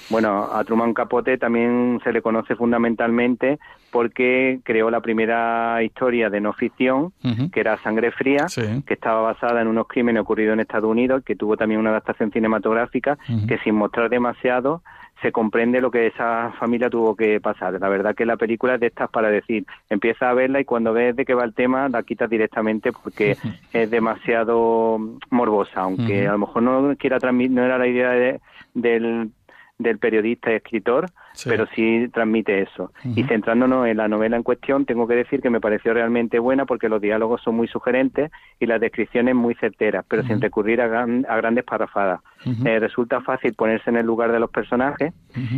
[0.08, 3.58] Bueno, a Truman Capote también se le conoce fundamentalmente
[3.90, 7.12] porque creó la primera historia de no ficción,
[7.52, 8.46] que era Sangre Fría,
[8.86, 12.32] que estaba basada en unos crímenes ocurridos en Estados Unidos, que tuvo también una adaptación
[12.32, 14.82] cinematográfica, que sin mostrar demasiado
[15.22, 17.80] se comprende lo que esa familia tuvo que pasar.
[17.80, 20.92] La verdad que la película es de estas para decir, empieza a verla y cuando
[20.92, 23.36] ves de qué va el tema la quitas directamente porque
[23.72, 24.98] es demasiado
[25.30, 28.40] morbosa, aunque a lo mejor no quiera transmitir, no era la idea
[28.74, 29.30] del
[29.78, 31.06] del periodista y escritor,
[31.44, 32.92] pero sí transmite eso.
[33.16, 36.66] Y centrándonos en la novela en cuestión, tengo que decir que me pareció realmente buena
[36.66, 40.86] porque los diálogos son muy sugerentes y las descripciones muy certeras, pero sin recurrir a,
[40.86, 42.20] grandes parrafadas.
[42.64, 45.12] Eh, resulta fácil ponerse en el lugar de los personajes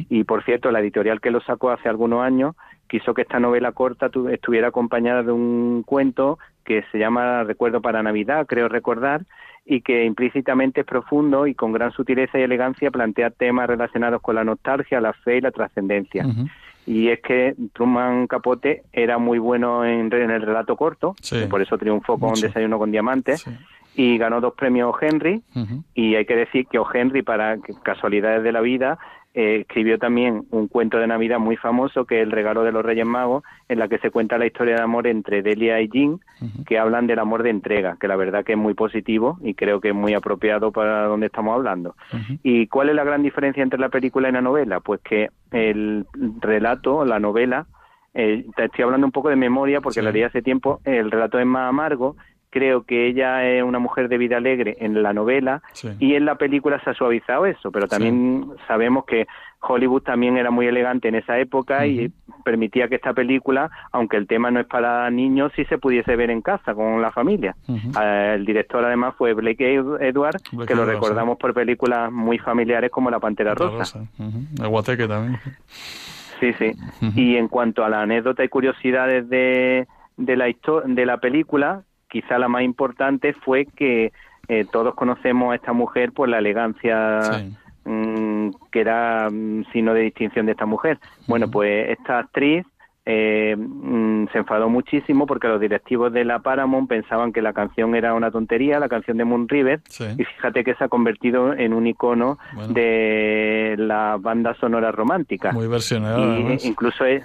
[0.08, 2.54] y, por cierto, la editorial que lo sacó hace algunos años
[2.88, 8.02] quiso que esta novela corta estuviera acompañada de un cuento que se llama Recuerdo para
[8.02, 9.22] Navidad, creo recordar,
[9.64, 14.34] y que implícitamente es profundo y con gran sutileza y elegancia plantea temas relacionados con
[14.34, 16.26] la nostalgia, la fe y la trascendencia.
[16.86, 21.14] Y es que Truman Capote era muy bueno en, el relato corto,
[21.48, 23.46] por eso triunfó con Desayuno con Diamantes,
[23.94, 25.42] y ganó dos premios Henry,
[25.94, 26.80] y hay que decir que.
[26.92, 28.98] Henry, para casualidades de la vida,
[29.36, 32.84] eh, escribió también un cuento de Navidad muy famoso que es El regalo de los
[32.84, 36.20] Reyes Magos, en la que se cuenta la historia de amor entre Delia y Jean,
[36.66, 39.80] que hablan del amor de entrega, que la verdad que es muy positivo y creo
[39.80, 41.96] que es muy apropiado para donde estamos hablando.
[42.44, 44.78] ¿Y cuál es la gran diferencia entre la película y la novela?
[44.78, 46.06] Pues que el
[46.40, 47.66] relato, la novela,
[48.14, 51.46] eh, estoy hablando un poco de memoria porque la leí hace tiempo, el relato es
[51.46, 52.14] más amargo
[52.54, 55.60] creo que ella es una mujer de vida alegre en la novela
[55.98, 59.26] y en la película se ha suavizado eso, pero también sabemos que
[59.60, 62.12] Hollywood también era muy elegante en esa época y
[62.44, 66.30] permitía que esta película, aunque el tema no es para niños, sí se pudiese ver
[66.30, 67.56] en casa con la familia.
[67.96, 73.10] Ah, el director además fue Blake Edward, que lo recordamos por películas muy familiares como
[73.10, 74.06] La Pantera Rosa.
[74.60, 75.40] El Guateque también.
[76.38, 76.72] Sí, sí.
[77.16, 80.46] Y en cuanto a la anécdota y curiosidades de, de la,
[80.86, 81.82] de la película,
[82.14, 84.12] quizá la más importante fue que
[84.46, 87.18] eh, todos conocemos a esta mujer por la elegancia
[87.84, 91.00] mm, que era mm, signo de distinción de esta mujer.
[91.26, 92.64] Bueno, pues esta actriz
[93.04, 97.96] eh, mm, se enfadó muchísimo porque los directivos de la Paramount pensaban que la canción
[97.96, 99.80] era una tontería, la canción de Moon River,
[100.16, 105.50] y fíjate que se ha convertido en un icono de la banda sonora romántica.
[105.50, 106.56] Muy versionada.
[106.62, 107.24] incluso es,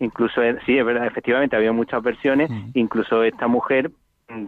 [0.00, 3.92] incluso sí, es verdad, efectivamente había muchas versiones, incluso esta mujer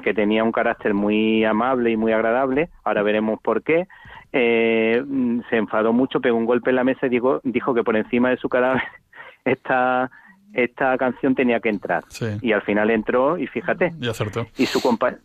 [0.02, 3.86] que tenía un carácter muy amable y muy agradable, ahora veremos por qué,
[4.32, 7.84] eh, mm, se enfadó mucho, pegó un golpe en la mesa y dijo, dijo que
[7.84, 8.82] por encima de su cadáver
[9.44, 10.10] esta
[10.54, 12.04] esta canción tenía que entrar.
[12.42, 13.92] Y al final entró y fíjate.
[13.98, 14.46] Y acertó.
[14.58, 15.22] Y su compañero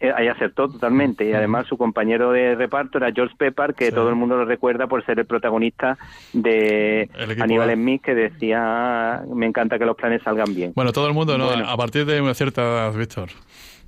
[0.00, 1.28] eh, ahí acertó totalmente.
[1.28, 4.86] Y además su compañero de reparto era George Pepper que todo el mundo lo recuerda
[4.86, 5.98] por ser el protagonista
[6.32, 11.14] de Aníbal Smith que decía me encanta que los planes salgan bien bueno todo el
[11.14, 13.30] mundo no a partir de una cierta edad Víctor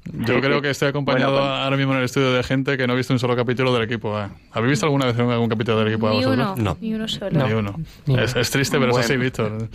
[0.04, 2.94] yo creo que estoy acompañado pues- ahora mismo en el estudio de gente que no
[2.94, 4.18] ha visto un solo capítulo del equipo.
[4.18, 4.28] ¿eh?
[4.52, 6.10] ¿Habéis visto alguna vez algún capítulo del equipo?
[6.10, 6.76] Ni uno, no.
[6.80, 7.46] ni uno solo.
[7.46, 7.74] Ni uno.
[8.18, 9.68] Es, triste, pero es así, Víctor.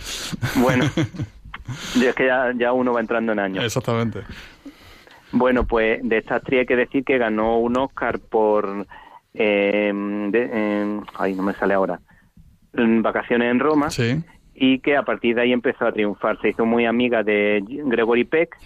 [0.56, 0.84] Bueno,
[2.04, 3.64] es que ya, ya uno va entrando en años.
[3.64, 4.22] Exactamente.
[5.32, 8.86] Bueno, pues de esta actriz hay que decir que ganó un Oscar por...
[9.34, 9.92] Eh,
[11.18, 12.00] ay, no me sale ahora.
[12.72, 13.90] Vacaciones en Roma.
[13.90, 14.22] Sí.
[14.54, 16.40] Y que a partir de ahí empezó a triunfar.
[16.40, 18.56] Se hizo muy amiga de Gregory Peck,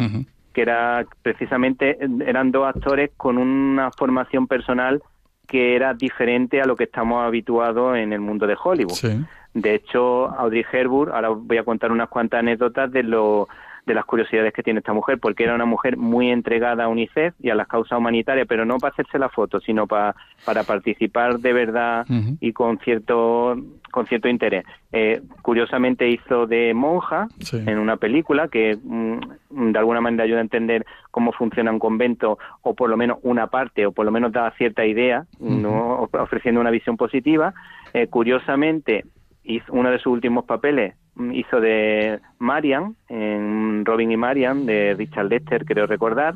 [0.53, 5.03] que era precisamente, eran dos actores con una formación personal
[5.47, 9.25] que era diferente a lo que estamos habituados en el mundo de Hollywood.
[9.53, 13.49] De hecho, Audrey Hepburn, ahora voy a contar unas cuantas anécdotas de lo
[13.87, 17.35] de las curiosidades que tiene esta mujer, porque era una mujer muy entregada a UNICEF
[17.41, 20.15] y a las causas humanitarias, pero no para hacerse la foto, sino para,
[20.45, 22.07] para participar de verdad
[22.41, 23.57] y con cierto
[23.91, 24.65] con cierto interés.
[24.93, 30.43] Eh, curiosamente hizo de monja en una película que mm, de alguna manera ayuda a
[30.43, 34.33] entender cómo funciona un convento o por lo menos una parte o por lo menos
[34.33, 37.53] da cierta idea, no ofreciendo una visión positiva.
[37.93, 39.05] Eh, curiosamente
[39.45, 40.95] hizo uno de sus últimos papeles
[41.33, 46.35] hizo de Marian en Robin y Marian de Richard Lester, creo recordar,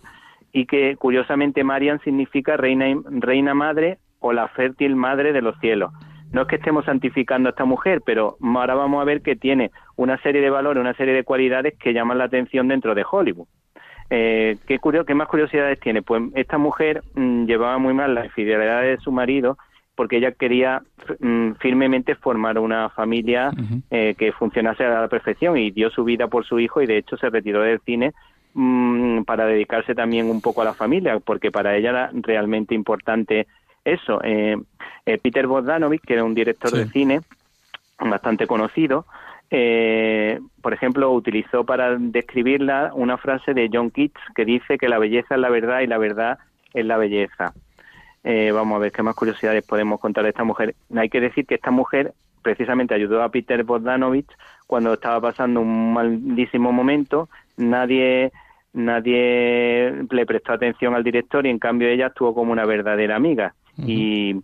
[0.52, 5.92] y que curiosamente Marian significa reina, reina madre o la fértil madre de los cielos.
[6.32, 9.70] No es que estemos santificando a esta mujer, pero ahora vamos a ver que tiene
[9.96, 13.46] una serie de valores, una serie de cualidades que llaman la atención dentro de Hollywood.
[14.10, 16.02] Eh, ¿qué, curioso, ¿Qué más curiosidades tiene?
[16.02, 19.56] Pues esta mujer mm, llevaba muy mal la infidelidad de su marido
[19.94, 20.82] porque ella quería
[21.20, 23.52] mm, firmemente formar una familia
[23.90, 26.98] eh, que funcionase a la perfección y dio su vida por su hijo y de
[26.98, 28.12] hecho se retiró del cine
[28.54, 33.46] mm, para dedicarse también un poco a la familia, porque para ella era realmente importante
[33.84, 34.20] eso.
[34.24, 34.56] Eh,
[35.06, 37.20] eh, Peter Bogdanovich, que era un director de cine
[37.98, 39.06] bastante conocido,
[40.60, 45.36] por ejemplo, utilizó para describirla una frase de John Keats que dice que la belleza
[45.36, 46.38] es la verdad y la verdad
[46.72, 47.54] es la belleza.
[48.24, 50.74] Eh, vamos a ver qué más curiosidades podemos contar de esta mujer.
[50.96, 54.30] Hay que decir que esta mujer precisamente ayudó a Peter Bogdanovich
[54.66, 57.28] cuando estaba pasando un malísimo momento.
[57.56, 58.32] Nadie
[58.72, 63.54] nadie le prestó atención al director y en cambio ella estuvo como una verdadera amiga.
[63.76, 64.36] Y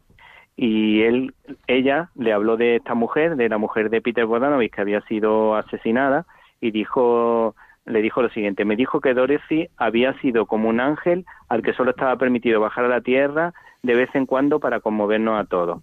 [0.57, 1.35] y él
[1.67, 5.57] ella le habló de esta mujer, de la mujer de Peter Bogdanovich que había sido
[5.57, 6.27] asesinada
[6.61, 7.55] y dijo
[7.87, 11.73] le dijo lo siguiente, me dijo que Dorothy había sido como un ángel al que
[11.73, 15.83] solo estaba permitido bajar a la tierra de vez en cuando para conmovernos a todos.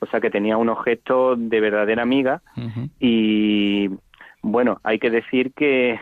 [0.00, 2.42] O sea que tenía unos gestos de verdadera amiga
[2.98, 3.88] y
[4.42, 6.00] bueno, hay que decir que,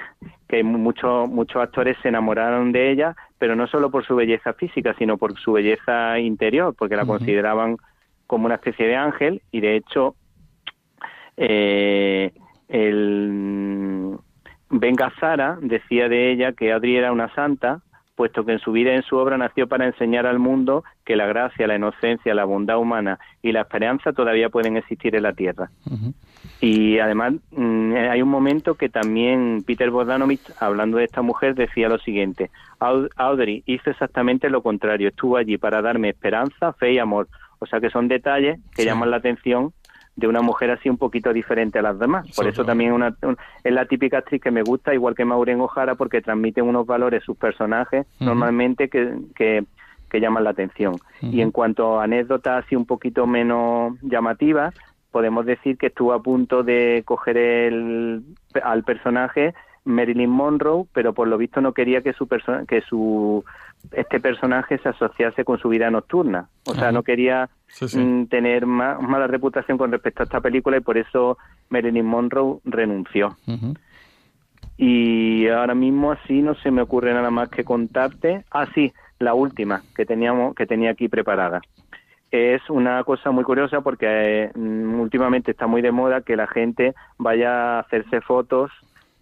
[0.48, 4.94] que muchos, muchos actores se enamoraron de ella, pero no solo por su belleza física,
[4.98, 7.76] sino por su belleza interior, porque la consideraban
[8.26, 10.14] como una especie de ángel y de hecho
[11.36, 12.32] eh,
[12.68, 14.16] el
[14.70, 17.82] Ben Gazzara decía de ella que Adri era una santa
[18.20, 21.16] puesto que en su vida y en su obra nació para enseñar al mundo que
[21.16, 25.33] la gracia, la inocencia, la bondad humana y la esperanza todavía pueden existir en la
[25.33, 25.70] Tierra.
[26.61, 31.88] Y además mm, hay un momento que también Peter Bogdanovich, hablando de esta mujer, decía
[31.88, 37.26] lo siguiente, Audrey hizo exactamente lo contrario, estuvo allí para darme esperanza, fe y amor.
[37.59, 39.72] O sea que son detalles que llaman la atención
[40.20, 42.28] de una mujer así un poquito diferente a las demás.
[42.37, 43.16] Por eso también una,
[43.64, 47.24] es la típica actriz que me gusta, igual que Maureen O'Hara, porque transmiten unos valores
[47.24, 49.64] sus personajes normalmente que, que,
[50.20, 50.96] llaman la atención.
[51.22, 54.74] Y en cuanto a anécdotas así un poquito menos llamativas,
[55.11, 58.22] podemos decir que estuvo a punto de coger el,
[58.62, 62.28] al personaje Marilyn Monroe, pero por lo visto no quería que su
[62.68, 63.44] que su
[63.92, 66.48] este personaje se asociase con su vida nocturna.
[66.66, 67.48] O sea, no quería
[67.80, 71.38] mm, tener más, mala reputación con respecto a esta película y por eso
[71.70, 73.36] Marilyn Monroe renunció.
[74.76, 78.44] Y ahora mismo así no se me ocurre nada más que contarte.
[78.50, 81.60] Ah, sí, la última que teníamos que tenía aquí preparada.
[82.30, 86.94] Es una cosa muy curiosa porque mm, últimamente está muy de moda que la gente
[87.18, 88.70] vaya a hacerse fotos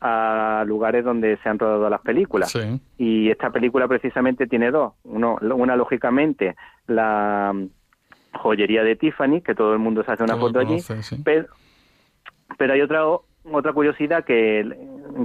[0.00, 2.56] a lugares donde se han rodado las películas.
[2.96, 4.94] Y esta película precisamente tiene dos.
[5.04, 6.56] Uno, una, lógicamente,
[6.86, 10.78] la mm, joyería de Tiffany, que todo el mundo se hace una foto allí,
[11.24, 11.46] pero,
[12.56, 13.04] pero hay otra
[13.50, 14.76] otra curiosidad que,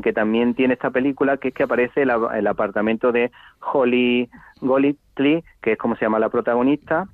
[0.02, 4.30] que también tiene esta película, que es que aparece el, apartamento de Holly
[4.62, 7.08] Golightly, que es como se llama la protagonista,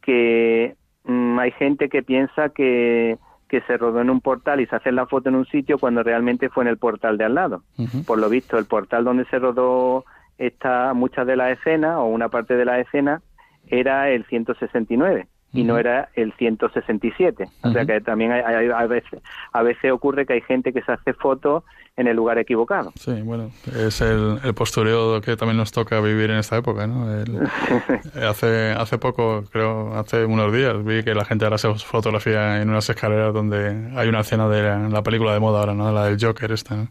[0.00, 3.18] que mm, hay gente que piensa que
[3.48, 6.02] que se rodó en un portal y se hace la foto en un sitio cuando
[6.02, 7.62] realmente fue en el portal de al lado.
[8.06, 10.04] Por lo visto, el portal donde se rodó
[10.38, 13.22] esta, muchas de las escenas o una parte de la escena
[13.68, 17.46] era el 169 y no era el 167.
[17.62, 19.20] O sea que también hay, a, veces,
[19.52, 21.62] a veces ocurre que hay gente que se hace fotos
[21.96, 22.92] en el lugar equivocado.
[22.96, 27.06] Sí, bueno, es el, el postureo que también nos toca vivir en esta época, ¿no?
[28.28, 32.68] hace, hace poco, creo, hace unos días, vi que la gente ahora se fotografía en
[32.68, 35.92] unas escaleras donde hay una escena de la, película de moda ahora, ¿no?
[35.92, 36.88] La del Joker esta, ¿no?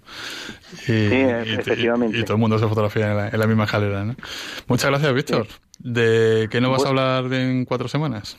[0.83, 2.17] Y, sí, efectivamente.
[2.17, 4.15] Y, todo el mundo se fotografía en la, misma escalera, ¿no?
[4.67, 5.47] Muchas gracias, Víctor.
[5.79, 8.37] ¿De qué nos vas a hablar en cuatro semanas?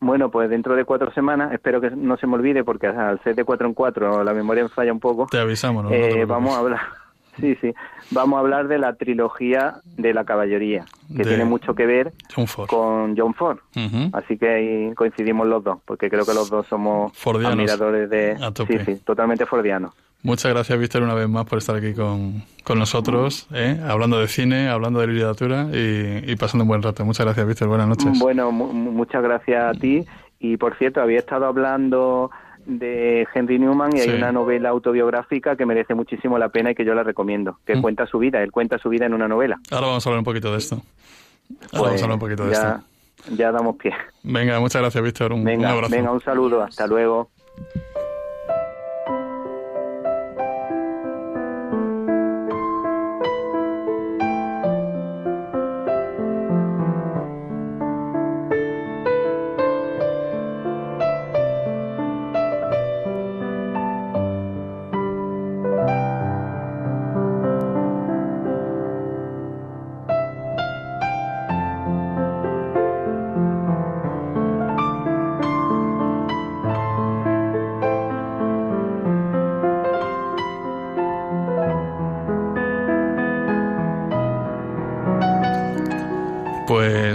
[0.00, 3.34] Bueno, pues dentro de cuatro semanas, espero que no se me olvide porque al ser
[3.34, 5.26] de cuatro en cuatro la memoria me falla un poco.
[5.30, 5.90] Te avisamos, ¿no?
[5.90, 6.80] Eh, vamos a hablar,
[7.40, 7.74] Sí, sí.
[8.10, 10.84] Vamos a hablar de la trilogía de la caballería,
[11.14, 12.12] que tiene mucho que ver
[12.68, 13.58] con John Ford.
[14.12, 18.36] Así que ahí coincidimos los dos, porque creo que los dos somos admiradores de...
[18.66, 19.92] Sí, sí, totalmente fordianos.
[20.22, 23.78] Muchas gracias, Víctor, una vez más por estar aquí con, con nosotros, ¿eh?
[23.86, 27.04] hablando de cine, hablando de literatura y, pasando un buen rato.
[27.04, 27.68] Muchas gracias, Víctor.
[27.68, 28.18] Buenas noches.
[28.18, 30.04] Bueno, muchas gracias a ti.
[30.40, 32.30] Y por cierto, había estado hablando
[32.66, 36.84] de Henry Newman y hay una novela autobiográfica que merece muchísimo la pena y que
[36.84, 37.82] yo la recomiendo, que mm.
[37.82, 39.58] cuenta su vida, él cuenta su vida en una novela.
[39.70, 40.76] Ahora vamos a hablar un poquito de esto.
[40.76, 42.80] Ahora vamos a pues hablar un poquito de esto.
[43.34, 43.92] Ya damos pie.
[44.22, 45.32] Venga, muchas gracias, Víctor.
[45.32, 45.94] Un, un abrazo.
[45.94, 46.62] Venga, un saludo.
[46.62, 47.30] Hasta luego.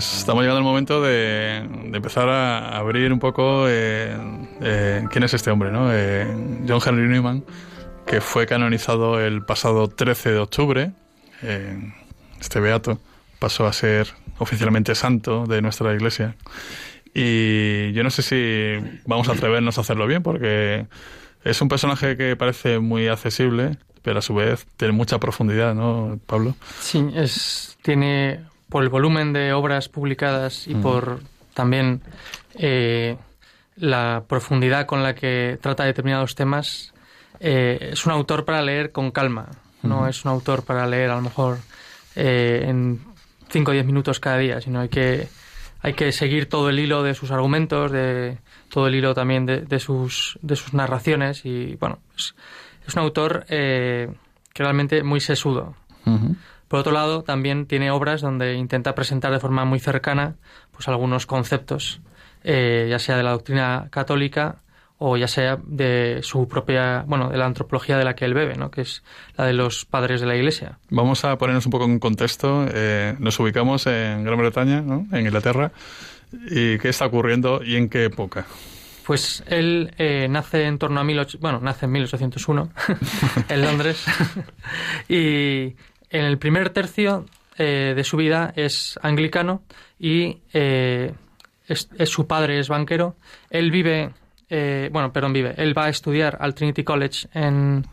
[0.01, 1.57] Estamos llegando al momento de,
[1.93, 4.17] empezar a abrir un poco eh,
[4.61, 5.93] eh, quién es este hombre, ¿no?
[5.93, 6.25] Eh,
[6.67, 7.43] John Henry Newman,
[8.07, 10.91] que fue canonizado el pasado 13 de octubre.
[12.39, 12.99] este beato
[13.39, 14.07] pasó a ser
[14.39, 16.35] oficialmente santo de nuestra iglesia.
[17.13, 20.87] Y yo no sé si vamos a atrevernos a hacerlo bien, porque
[21.43, 26.19] es un personaje que parece muy accesible, pero a su vez tiene mucha profundidad, ¿no,
[26.25, 26.55] Pablo?
[26.79, 31.19] Sí, es, tiene por el volumen de obras publicadas y por
[31.53, 32.01] también
[32.55, 33.17] eh,
[33.75, 36.93] la profundidad con la que trata determinados temas,
[37.41, 39.49] eh, es un autor para leer con calma.
[39.83, 41.57] No es un autor para leer a lo mejor
[42.15, 43.01] eh, en
[43.49, 45.27] 5 o 10 minutos cada día, sino hay que,
[45.81, 48.37] hay que seguir todo el hilo de sus argumentos, de
[48.69, 51.45] todo el hilo también de, sus, de sus narraciones.
[51.45, 52.33] Y bueno, es,
[52.95, 54.07] un autor que
[54.55, 55.75] realmente muy sesudo.
[56.71, 60.35] Por otro lado, también tiene obras donde intenta presentar de forma muy cercana
[60.71, 61.99] pues algunos conceptos,
[62.45, 64.61] eh, ya sea de la doctrina católica
[64.97, 68.55] o ya sea de su propia, bueno, de la antropología de la que él bebe,
[68.55, 68.71] ¿no?
[68.71, 69.03] que es
[69.35, 70.79] la de los padres de la Iglesia.
[70.89, 72.65] Vamos a ponernos un poco en contexto.
[72.73, 75.07] Eh, nos ubicamos en Gran Bretaña, ¿no?
[75.11, 75.73] en Inglaterra.
[76.31, 78.45] ¿Y qué está ocurriendo y en qué época?
[79.05, 81.03] Pues él eh, nace en torno a
[81.41, 82.69] bueno, nace en 1801
[83.49, 84.05] en Londres
[85.09, 85.75] y
[86.11, 87.25] en el primer tercio
[87.57, 89.63] eh, de su vida es anglicano
[89.99, 91.13] y eh,
[91.67, 93.15] es, su padre es banquero.
[93.49, 94.11] Él vive,
[94.49, 95.53] eh, bueno, perdón, vive.
[95.57, 97.85] Él va a estudiar al Trinity College en,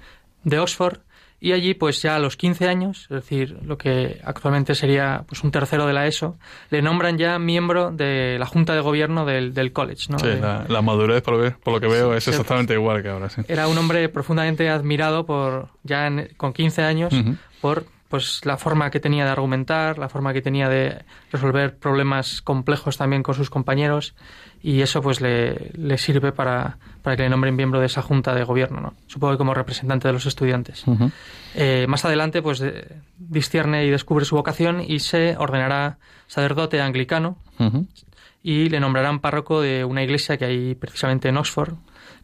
[0.45, 0.99] de Oxford
[1.41, 5.45] y allí, pues ya a los 15 años, es decir, lo que actualmente sería pues
[5.45, 6.37] un tercero de la ESO,
[6.71, 10.07] le nombran ya miembro de la Junta de Gobierno del, del college.
[10.11, 10.19] ¿no?
[10.19, 13.29] Sí, la, madurez, por lo, que, veo, es exactamente igual que ahora.
[13.29, 13.43] Sí.
[13.47, 17.15] Era un hombre profundamente admirado por ya con 15 años
[17.61, 22.41] por pues la forma que tenía de argumentar, la forma que tenía de resolver problemas
[22.41, 24.15] complejos también con sus compañeros
[24.63, 28.35] y eso pues le, le sirve para, para, que le nombren miembro de esa junta
[28.35, 28.95] de gobierno, ¿no?
[29.07, 30.85] supongo que como representante de los estudiantes.
[31.55, 32.65] Eh, más adelante pues
[33.19, 37.37] discierne y descubre su vocación y se ordenará sacerdote anglicano
[38.43, 41.75] y le nombrarán párroco de una iglesia que hay precisamente en Oxford,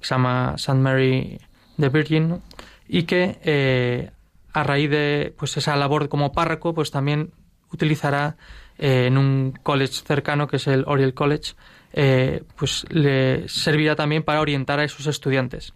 [0.00, 0.78] que se llama St.
[0.78, 1.38] Mary
[1.78, 2.40] the Virgin
[2.88, 4.10] y que eh,
[4.54, 7.32] a raíz de pues esa labor como párroco, pues también
[7.72, 8.36] utilizará
[8.78, 11.54] eh, en un college cercano, que es el Oriel College,
[11.92, 15.74] eh, pues le servirá también para orientar a esos estudiantes.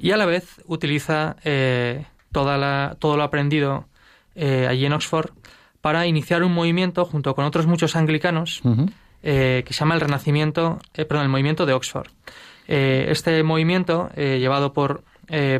[0.00, 3.86] Y a la vez utiliza eh, toda la, todo lo aprendido
[4.36, 5.30] allí en Oxford
[5.80, 8.62] para iniciar un movimiento junto con otros muchos anglicanos
[9.22, 12.08] que se llama el Renacimiento, perdón, el Movimiento de Oxford.
[12.66, 15.04] este movimiento, llevado por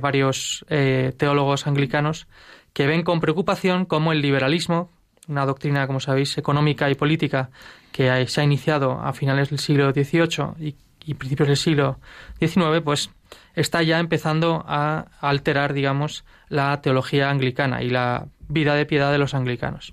[0.00, 2.26] varios teólogos anglicanos,
[2.74, 4.90] que ven con preocupación cómo el liberalismo,
[5.28, 7.48] una doctrina, como sabéis, económica y política
[7.92, 10.74] que se ha iniciado a finales del siglo XVIII
[11.06, 11.98] y, principios del siglo
[12.40, 13.10] XIX, pues
[13.54, 19.18] está ya empezando a alterar, digamos, la teología anglicana y la vida de piedad de
[19.18, 19.92] los anglicanos.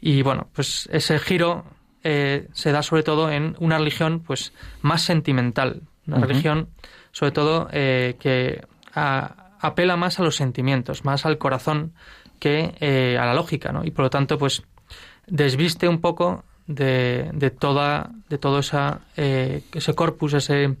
[0.00, 1.64] Y bueno, pues ese giro
[2.02, 4.52] eh, se da sobre todo en una religión pues
[4.82, 6.68] más sentimental, una religión
[7.12, 8.64] sobre todo eh, que
[9.60, 11.92] apela más a los sentimientos, más al corazón
[12.38, 13.84] que eh, a la lógica, ¿no?
[13.84, 14.62] Y por lo tanto, pues
[15.26, 20.76] desviste un poco de, de toda de todo esa, eh, ese corpus, ese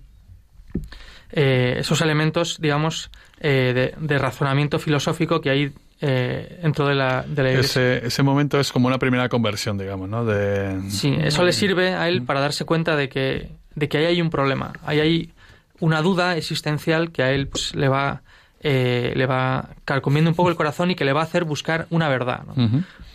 [1.30, 3.10] eh, esos elementos, digamos,
[3.40, 7.96] de, razonamiento filosófico que hay dentro de la, de la iglesia.
[7.96, 10.24] Ese, ese, momento es como una primera conversión, digamos, ¿no?
[10.24, 14.04] De, sí, eso le sirve a él para darse cuenta de que, de que ahí
[14.06, 15.32] hay un problema, ahí hay
[15.80, 18.22] una duda existencial que a él pues, le va
[18.60, 21.86] eh, le va carcomiendo un poco el corazón y que le va a hacer buscar
[21.90, 22.42] una verdad.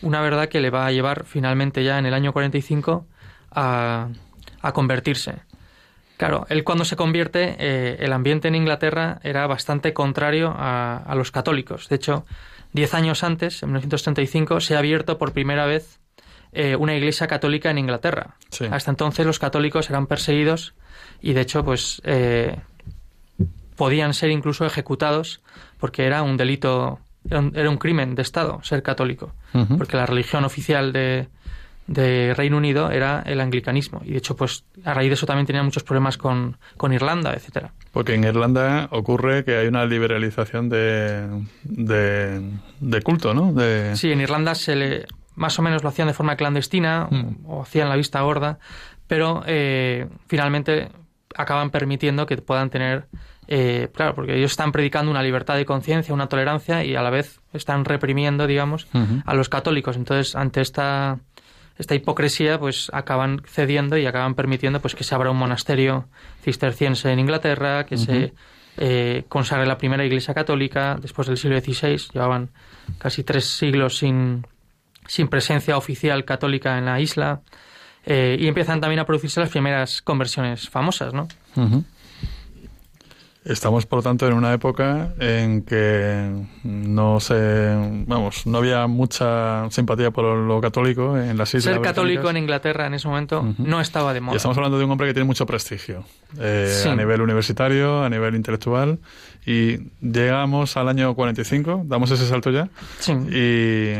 [0.01, 3.05] Una verdad que le va a llevar finalmente ya en el año 45
[3.51, 4.07] a,
[4.61, 5.41] a convertirse.
[6.17, 11.31] Claro, él cuando se convierte, eh, el ambiente en Inglaterra era bastante contrario a, los
[11.31, 11.89] católicos.
[11.89, 12.25] De hecho,
[12.71, 15.99] diez años antes, en 1935, se ha abierto por primera vez
[16.51, 18.35] eh, una iglesia católica en Inglaterra.
[18.71, 20.75] Hasta entonces los católicos eran perseguidos
[21.19, 22.57] y, de hecho, pues eh,
[23.75, 25.41] podían ser incluso ejecutados
[25.79, 26.99] porque era un delito,
[27.29, 29.33] era un, crimen de Estado ser católico,
[29.77, 31.27] porque la religión oficial de,
[31.87, 34.01] de Reino Unido era el anglicanismo.
[34.05, 37.33] Y de hecho, pues a raíz de eso también tenía muchos problemas con, con Irlanda,
[37.33, 37.73] etcétera.
[37.91, 41.27] Porque en Irlanda ocurre que hay una liberalización de,
[41.63, 43.53] de, culto, ¿no?
[43.53, 43.95] De...
[43.95, 45.05] Sí, en Irlanda se le,
[45.35, 47.45] más o menos lo hacían de forma clandestina mm.
[47.45, 48.59] o hacían la vista gorda,
[49.07, 50.89] pero eh, finalmente
[51.35, 53.07] acaban permitiendo que puedan tener
[53.47, 57.09] eh, claro, porque ellos están predicando una libertad de conciencia, una tolerancia y a la
[57.09, 58.87] vez están reprimiendo, digamos,
[59.25, 59.95] a los católicos.
[59.95, 61.19] Entonces, ante esta
[61.77, 66.07] esta hipocresía pues acaban cediendo y acaban permitiendo pues que se abra un monasterio
[66.43, 68.33] cisterciense en Inglaterra, que se
[68.77, 71.97] eh, consagre la primera iglesia católica después del siglo XVI.
[72.13, 72.49] Llevaban
[72.99, 74.45] casi tres siglos sin,
[75.07, 77.41] sin presencia oficial católica en la isla.
[78.05, 81.27] Eh, y empiezan también a producirse las primeras conversiones famosas, ¿no?
[83.45, 86.31] Estamos, por lo tanto, en una época en que
[86.63, 87.73] no se,
[88.07, 91.73] vamos, no había mucha simpatía por lo católico en las islas.
[91.75, 94.35] Ser católico en Inglaterra en ese momento no estaba de moda.
[94.35, 96.05] Y estamos hablando de un hombre que tiene mucho prestigio
[96.39, 98.99] eh, a nivel universitario, a nivel intelectual,
[99.45, 102.69] y llegamos al año 45, damos ese salto ya,
[103.29, 103.91] y,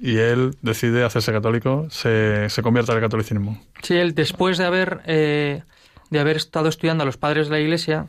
[0.00, 3.60] y él decide hacerse católico, se, se convierte al catolicismo.
[3.82, 5.62] Sí, él después de haber eh,
[6.10, 8.06] de haber estado estudiando a los padres de la Iglesia,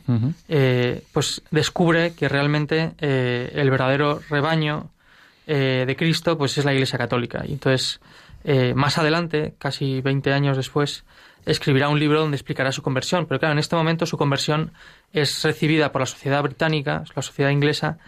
[0.48, 4.90] eh, pues descubre que realmente eh, el verdadero rebaño
[5.46, 7.44] eh, de Cristo pues es la Iglesia Católica.
[7.46, 8.00] Y entonces,
[8.74, 11.04] más adelante, casi 20 años después,
[11.46, 13.26] escribirá un libro donde explicará su conversión.
[13.26, 14.72] Pero claro, en este momento su conversión
[15.12, 17.98] es recibida por la sociedad británica, la sociedad inglesa,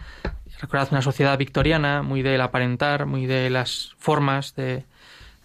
[0.61, 4.85] recordad una sociedad victoriana, muy del aparentar, muy de las formas, de,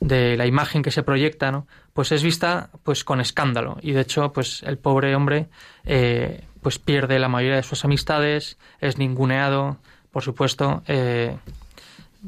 [0.01, 1.67] de la imagen que se proyecta, ¿no?
[1.95, 3.79] Pues es vista pues con escándalo.
[3.81, 5.47] Y de hecho pues el pobre hombre
[5.85, 9.79] eh, pues pierde la mayoría de sus amistades es ninguneado
[10.11, 11.37] por supuesto eh,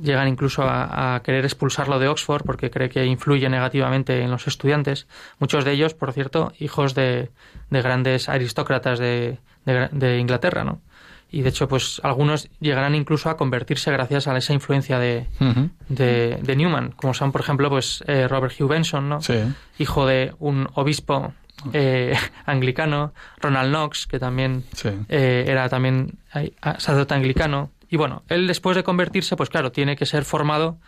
[0.00, 5.06] llegan incluso a, querer expulsarlo de Oxford porque cree que influye negativamente en los estudiantes.
[5.38, 7.30] Muchos de ellos por cierto hijos de,
[7.70, 9.38] de grandes aristócratas de
[10.18, 10.80] Inglaterra no
[11.30, 15.26] y de hecho pues algunos llegarán incluso a convertirse gracias a esa influencia de,
[15.88, 19.18] de, Newman como son por ejemplo pues eh, Robert Hugh Benson no
[19.78, 21.34] hijo de un obispo
[21.72, 22.16] eh,
[22.46, 24.64] anglicano Ronald Knox que también
[25.08, 26.18] eh, era también
[26.78, 27.70] sacerdote anglicano.
[27.88, 30.78] Y bueno él después de convertirse pues claro tiene que ser formado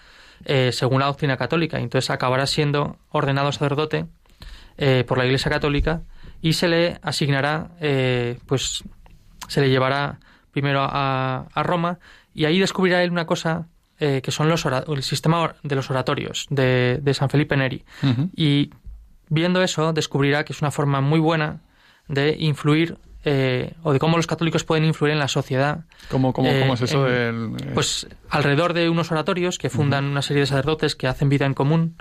[0.71, 1.81] según la doctrina católica.
[1.81, 4.07] Y entonces acabará siendo ordenado sacerdote
[5.07, 6.03] por la Iglesia católica
[6.41, 7.71] y se le asignará
[8.47, 8.85] pues
[9.49, 10.21] se le llevará
[10.51, 11.99] primero a, Roma
[12.35, 13.67] y ahí descubrirá él una cosa
[14.01, 17.85] eh, que son los el sistema de los oratorios de, San Felipe Neri.
[18.37, 18.71] Y
[19.29, 21.63] viendo eso descubrirá que es una forma muy buena
[22.07, 25.85] de influir eh, o de cómo los católicos pueden influir en la sociedad.
[26.09, 27.07] ¿Cómo, cómo, cómo es eso?
[27.75, 31.55] Pues alrededor de unos oratorios que fundan una serie de sacerdotes que hacen vida en
[31.55, 31.97] común,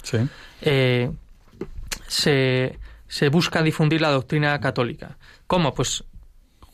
[2.07, 2.77] se,
[3.07, 5.17] se busca difundir la doctrina católica.
[5.47, 5.73] ¿Cómo?
[5.73, 6.03] Pues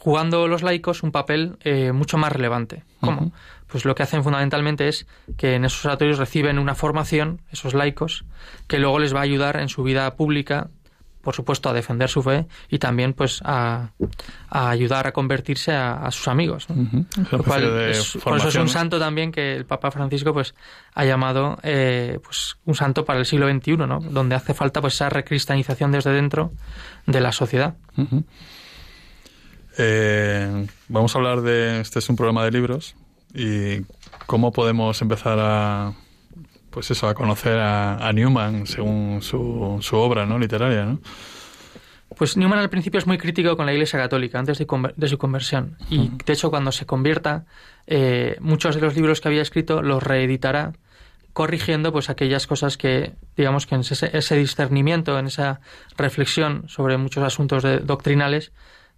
[0.04, 2.84] jugando los laicos un papel eh, mucho más relevante.
[3.00, 3.32] ¿Cómo?
[3.68, 8.26] Pues lo que hacen fundamentalmente es que en esos oratorios reciben una formación, esos laicos,
[8.68, 10.68] que luego les va a ayudar en su vida pública,
[11.22, 13.92] por supuesto, a defender su fe y también pues a,
[14.50, 16.68] ayudar a convertirse a, sus amigos.
[18.26, 20.54] por eso es un santo también que el Papa Francisco pues
[20.96, 24.02] ha llamado eh, pues un santo para el siglo XXI, ¿no?
[24.02, 26.52] donde hace falta pues esa recristianización desde dentro
[27.06, 27.76] de la sociedad.
[29.78, 31.82] Eh, vamos a hablar de.
[31.82, 32.96] Este es un programa de libros
[33.34, 33.82] y
[34.26, 35.94] cómo podemos empezar a.
[36.70, 40.40] Pues eso, a conocer a, Newman según su, su obra ¿no?
[40.40, 41.00] literaria, ¿no?
[42.18, 45.18] Pues Newman al principio es muy crítico con la Iglesia Católica antes de, de su
[45.20, 45.78] conversión.
[45.90, 47.46] Y de hecho, cuando se convierta,
[47.86, 50.74] eh, muchos de los libros que había escrito los reeditará
[51.34, 55.62] corrigiendo pues aquellas cosas que digamos que en ese, ese discernimiento, en esa
[55.98, 58.52] reflexión sobre muchos asuntos doctrinales,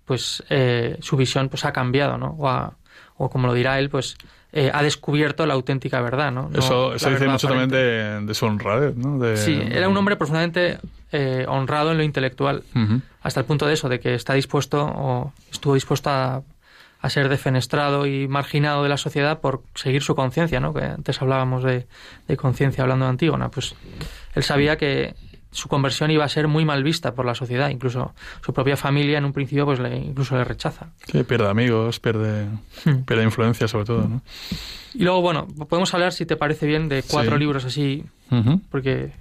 [0.05, 2.37] pues eh, su visión pues ha cambiado, ¿no?
[3.17, 4.17] O, como lo dirá él, pues
[4.51, 6.49] eh, ha descubierto la auténtica verdad, ¿no?
[6.53, 9.19] eso, dice mucho también de, su honradez, ¿no?
[9.35, 10.79] sí, era un hombre profundamente
[11.11, 12.63] eh, honrado en lo intelectual,
[13.21, 16.43] hasta el punto de eso, de que está dispuesto o estuvo dispuesto a,
[17.07, 20.73] ser defenestrado y marginado de la sociedad por seguir su conciencia, ¿no?
[20.73, 21.85] Que antes hablábamos de,
[22.27, 23.75] de conciencia hablando de Antígona, pues
[24.33, 25.13] él sabía que
[25.55, 28.13] su conversión iba a ser muy mal vista por la sociedad, incluso
[28.45, 30.87] su propia familia en un principio pues le, incluso le rechaza.
[31.09, 32.45] Sí, pierde amigos, pierde,
[32.83, 33.03] hmm.
[33.05, 34.21] pierde influencia sobre todo, ¿no?
[34.93, 38.03] Y luego, bueno, podemos hablar, si te parece bien, de cuatro libros así,
[38.69, 39.11] porque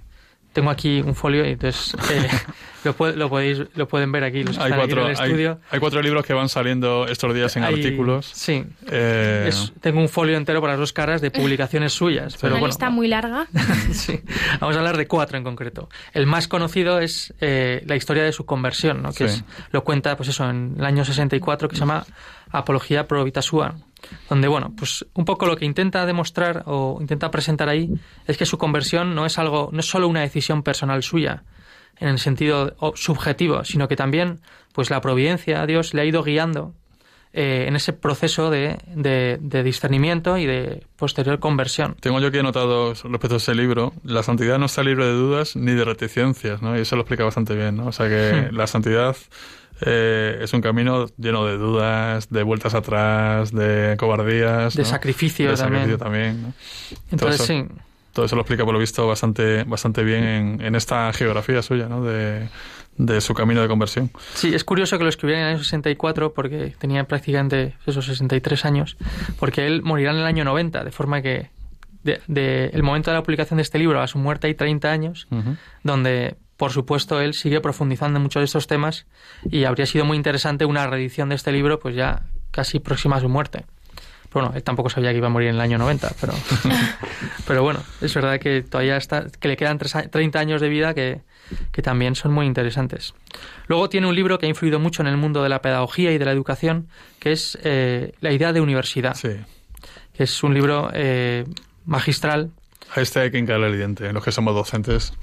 [0.55, 2.29] tengo aquí un folio y entonces eh,
[2.85, 5.59] lo, lo, podéis, lo pueden ver aquí los hay cuatro, en el estudio.
[5.69, 8.31] Hay, cuatro libros que van saliendo estos días en artículos.
[8.33, 8.63] Sí.
[8.89, 9.51] Eh,
[9.81, 12.37] tengo un folio entero para las dos caras de publicaciones suyas.
[12.39, 13.47] Pero Una lista muy larga.
[13.91, 14.21] sí.
[14.61, 15.89] Vamos a hablar de cuatro en concreto.
[16.13, 19.11] El más conocido es eh, la historia de su conversión, ¿no?
[19.11, 22.05] que es, lo cuenta pues eso en el año 64, que se llama
[22.49, 23.75] Apología Pro Sua
[24.29, 27.89] donde, bueno, pues un poco lo que intenta demostrar o intenta presentar ahí
[28.27, 31.43] es que su conversión no es algo, no es solo una decisión personal suya,
[31.97, 34.41] en el sentido subjetivo, sino que también,
[34.73, 36.73] pues la providencia, a Dios le ha ido guiando
[37.33, 41.95] eh, en ese proceso de, de, discernimiento y de posterior conversión.
[41.99, 45.13] Tengo yo que he notado respecto a ese libro, la santidad no está libre de
[45.13, 46.77] dudas ni de reticencias, ¿no?
[46.77, 47.87] Y eso lo explica bastante bien, ¿no?
[47.87, 48.55] O sea que hmm.
[48.55, 49.17] la santidad
[49.81, 54.75] eh, es un camino lleno de dudas, de vueltas atrás, de cobardías.
[54.75, 55.81] De sacrificio de también.
[55.81, 56.53] Sacrificio también
[57.11, 57.65] Entonces, todo eso, sí.
[58.13, 61.89] Todo eso lo explica, por lo visto, bastante, bastante bien en, en esta geografía suya,
[61.89, 62.03] ¿no?
[62.03, 62.47] De,
[62.97, 64.11] de su camino de conversión.
[64.33, 68.65] Sí, es curioso que lo escribiera en el año 64 porque tenía prácticamente esos 63
[68.65, 68.97] años,
[69.39, 71.49] porque él morirá en el año 90, de forma que
[72.03, 75.27] de, el momento de la publicación de este libro a su muerte hay 30 años,
[75.83, 79.05] donde por supuesto, él sigue profundizando en muchos de estos temas
[79.49, 83.21] y habría sido muy interesante una reedición de este libro, pues ya casi próxima a
[83.21, 83.65] su muerte.
[84.31, 86.33] bueno, él tampoco sabía que iba a morir en el año 90, pero,
[87.47, 91.21] pero bueno, es verdad que todavía está, que le quedan 30 años de vida que,
[91.71, 93.13] que también son muy interesantes.
[93.67, 96.17] Luego tiene un libro que ha influido mucho en el mundo de la pedagogía y
[96.17, 96.87] de la educación,
[97.19, 99.15] que es eh, La idea de universidad.
[99.15, 99.29] Sí.
[100.13, 101.45] Que es un libro eh,
[101.85, 102.51] magistral
[102.95, 105.13] este hay que hincarle el diente, los que somos docentes.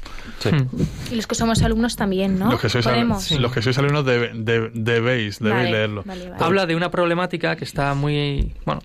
[0.45, 0.67] Hmm.
[1.11, 2.51] Y los que somos alumnos también, ¿no?
[2.51, 2.87] Los que sois,
[3.39, 6.05] los que sois alumnos debéis, leerlo.
[6.39, 8.55] Habla de una problemática que está muy...
[8.65, 8.83] Bueno,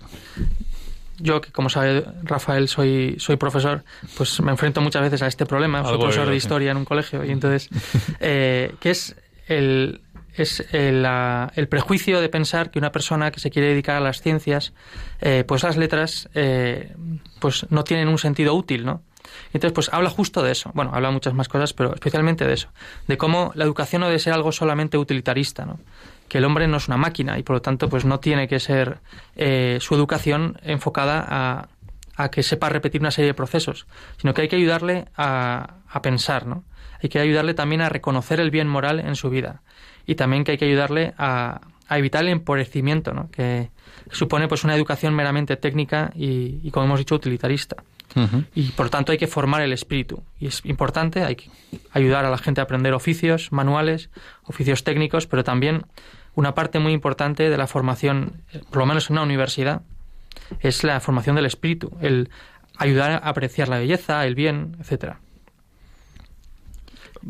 [1.18, 3.82] yo que como sabe Rafael soy soy profesor
[4.16, 7.24] pues me enfrento muchas veces a este problema soy profesor de historia en un colegio
[7.24, 7.68] y entonces
[8.20, 9.16] eh, que es
[9.48, 10.00] el
[10.42, 11.06] es el,
[11.54, 14.72] el, prejuicio de pensar que una persona que se quiere dedicar a las ciencias,
[15.20, 16.94] eh, pues las letras eh,
[17.40, 19.02] pues no tienen un sentido útil, ¿no?
[19.52, 20.70] Entonces, pues habla justo de eso.
[20.74, 22.68] Bueno, habla muchas más cosas, pero especialmente de eso.
[23.06, 25.78] De cómo la educación no debe ser algo solamente utilitarista, ¿no?
[26.28, 28.60] Que el hombre no es una máquina y por lo tanto, pues no tiene que
[28.60, 29.00] ser
[29.36, 31.68] eh, su educación enfocada a,
[32.16, 33.86] a, que sepa repetir una serie de procesos,
[34.18, 36.64] sino que hay que ayudarle a, a pensar, ¿no?
[37.02, 39.62] Hay que ayudarle también a reconocer el bien moral en su vida
[40.08, 43.30] y también que hay que ayudarle a, a evitar el empobrecimiento, ¿no?
[43.30, 43.70] que
[44.10, 47.76] supone pues una educación meramente técnica y, como hemos dicho, utilitarista.
[48.54, 50.24] Y por tanto hay que formar el espíritu.
[50.40, 51.50] Y es importante, hay que
[51.92, 54.08] ayudar a la gente a aprender oficios, manuales,
[54.44, 55.84] oficios técnicos, pero también
[56.34, 59.82] una parte muy importante de la formación, por lo menos en una universidad,
[60.60, 62.30] es la formación del espíritu, el
[62.78, 65.20] ayudar a apreciar la belleza, el bien, etcétera.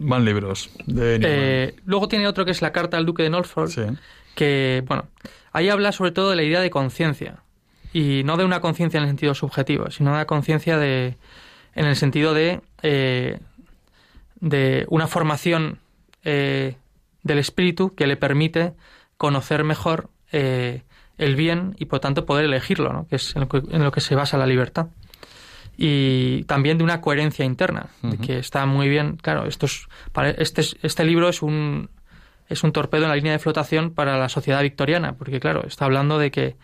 [0.01, 0.71] Van libros.
[0.87, 3.73] De eh, luego tiene otro que es la carta al duque de Norfolk,
[4.37, 5.07] que, bueno,
[5.53, 7.43] ahí habla sobre todo de la idea de conciencia.
[7.93, 11.17] Y no de una conciencia en el sentido subjetivo, sino de una conciencia de,
[11.75, 13.41] en el sentido de, eh,
[14.37, 15.81] de una formación
[16.23, 16.77] eh,
[17.25, 18.75] del espíritu que le permite
[19.17, 23.09] conocer mejor el bien y por tanto poder elegirlo, ¿no?
[23.09, 24.89] que es en lo que se basa la libertad
[25.81, 30.31] y también de una coherencia interna, de que está muy bien, claro, esto es, para
[30.31, 31.89] este, este libro es un,
[32.49, 35.85] es un torpedo en la línea de flotación para la sociedad victoriana, porque claro, está
[35.85, 36.57] hablando de que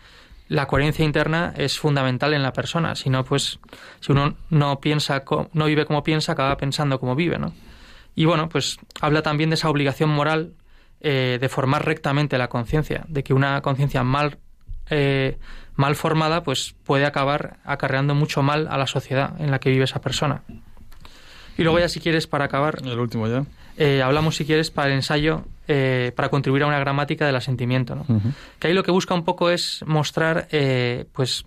[0.49, 3.57] la coherencia interna es fundamental en la persona, si no, pues,
[4.01, 7.53] si uno no piensa, no vive como piensa, acaba pensando como vive, ¿no?
[8.15, 10.53] Y bueno, pues habla también de esa obligación moral
[10.99, 14.39] eh, de formar rectamente la conciencia, de que una conciencia mal
[14.89, 15.37] eh,
[15.75, 19.83] mal formada, pues puede acabar acarreando mucho mal a la sociedad en la que vive
[19.83, 20.43] esa persona.
[21.57, 22.79] Y luego ya si quieres, para acabar...
[22.83, 23.45] El último ya.
[23.77, 27.95] Eh, hablamos, si quieres, para el ensayo, eh, para contribuir a una gramática del asentimiento.
[27.95, 28.05] ¿no?
[28.59, 31.45] Que ahí lo que busca un poco es mostrar, eh, pues,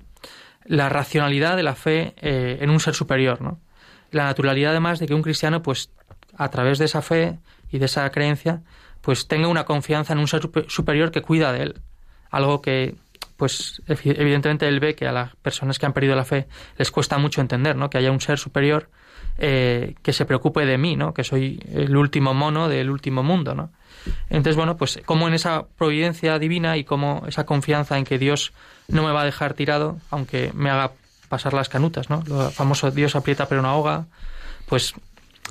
[0.64, 3.58] la racionalidad de la fe en un ser superior, ¿no?
[4.10, 5.90] La naturalidad, además, de que un cristiano, pues,
[6.36, 7.38] a través de esa fe
[7.70, 8.62] y de esa creencia,
[9.00, 11.80] pues tenga una confianza en un ser superior que cuida de él.
[12.30, 12.96] Algo que
[13.38, 17.18] pues evidentemente él ve que a las personas que han perdido la fe les cuesta
[17.18, 17.88] mucho entender, ¿no?
[17.88, 18.90] Que haya un ser superior
[19.38, 21.14] eh, que se preocupe de mí, ¿no?
[21.14, 23.70] Que soy el último mono del último mundo, ¿no?
[24.28, 28.52] Entonces, bueno, pues como en esa providencia divina y como esa confianza en que Dios
[28.88, 30.90] no me va a dejar tirado, aunque me haga
[31.28, 32.24] pasar las canutas, ¿no?
[32.26, 34.06] Lo famoso Dios aprieta pero no ahoga,
[34.66, 34.94] pues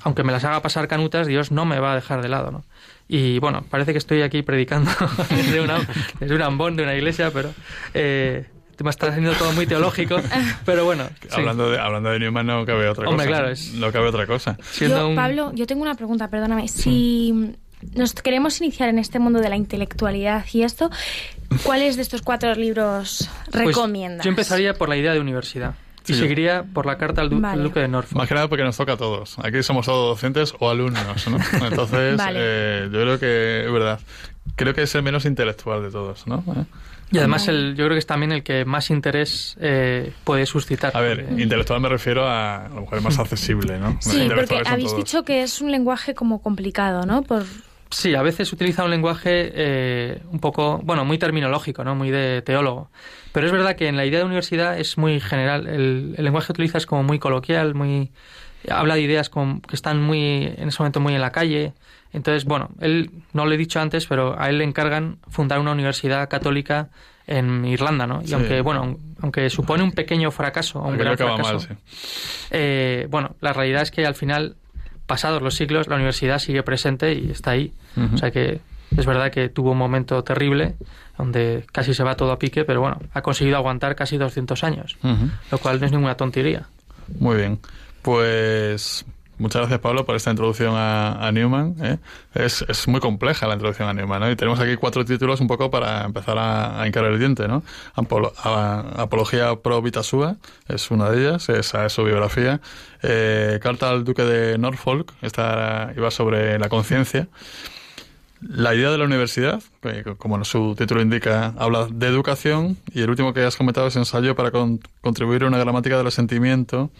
[0.04, 2.64] aunque me las haga pasar canutas, Dios no me va a dejar de lado, ¿no?
[3.08, 4.92] Y bueno, parece que estoy aquí predicando
[5.30, 5.80] desde, una,
[6.20, 7.54] desde un ambón de una iglesia, pero
[7.94, 8.46] eh,
[8.84, 10.18] me está haciendo todo muy teológico,
[10.66, 11.10] pero bueno.
[11.32, 13.38] Hablando, de, hablando de Newman no cabe otra Hombre, cosa.
[13.38, 13.74] claro, es...
[13.74, 14.58] No cabe otra cosa.
[15.16, 16.68] Pablo, yo tengo una pregunta, perdóname.
[16.68, 17.56] Si
[17.96, 20.90] nos queremos iniciar en este mundo de la intelectualidad y esto,
[21.64, 24.26] ¿cuáles de estos cuatro libros pues recomiendas?
[24.26, 25.76] yo empezaría por la idea de universidad.
[26.08, 28.18] Y seguiría por la carta al, Duque de Norfolk.
[28.18, 29.38] Más que nada porque nos toca a todos.
[29.40, 31.38] Aquí somos todos docentes o alumnos, ¿no?
[31.68, 34.00] Entonces, eh, yo creo que es verdad.
[34.56, 36.44] Creo que es el menos intelectual de todos, ¿no?
[36.56, 36.64] ¿Eh?
[37.12, 40.96] Y además el, yo creo que es también el que más interés eh, puede suscitar.
[40.96, 43.98] A ver, intelectual me refiero a, a lo mejor más accesible, ¿no?
[44.02, 47.24] Sí, porque habéis dicho que es un lenguaje como complicado, ¿no?
[47.24, 47.44] Por
[47.90, 51.96] Sí, a veces utiliza un lenguaje eh, un poco, bueno, muy terminológico, ¿no?
[51.96, 52.90] Muy de teólogo.
[53.38, 55.68] Pero es verdad que en la idea de universidad es muy general.
[55.68, 58.10] El, lenguaje que utiliza es como muy coloquial, muy
[58.68, 61.74] habla de ideas que están muy en ese momento muy en la calle.
[62.14, 65.72] Entonces, bueno, él no lo he dicho antes, pero a él le encargan fundar una
[65.72, 66.90] universidad católica
[67.28, 68.24] en Irlanda, ¿no?
[68.26, 71.76] Y aunque, bueno, aunque supone un pequeño fracaso, un gran fracaso,
[72.50, 74.56] eh, bueno, la realidad es que al final
[75.06, 77.72] pasados los siglos, la universidad sigue presente y está ahí.
[78.16, 78.62] O sea que
[78.96, 80.76] es verdad que tuvo un momento terrible
[81.18, 84.98] donde casi se va todo a pique, pero bueno, ha conseguido aguantar casi 200 años,
[85.52, 86.68] lo cual no es ninguna tontería.
[87.20, 87.60] Muy bien.
[88.02, 89.06] Pues
[89.40, 91.76] Muchas gracias, Pablo, por esta introducción a, Newman.
[91.82, 91.98] ¿eh?
[92.34, 94.20] Es, es, muy compleja la introducción a Newman.
[94.20, 94.32] ¿no?
[94.32, 97.48] Y tenemos aquí cuatro títulos un poco para empezar a, a el diente.
[97.48, 97.62] ¿no?
[97.94, 102.62] Apología pro Vitasua es una de ellas, esa es su biografía.
[103.04, 107.28] Eh, Carta al Duque de Norfolk, esta iba sobre la conciencia.
[108.42, 112.78] La idea de la universidad, que, como su título indica, habla de educación.
[112.94, 114.52] Y el último que has comentado es ensayo para
[115.02, 116.92] contribuir a una gramática del sentimiento.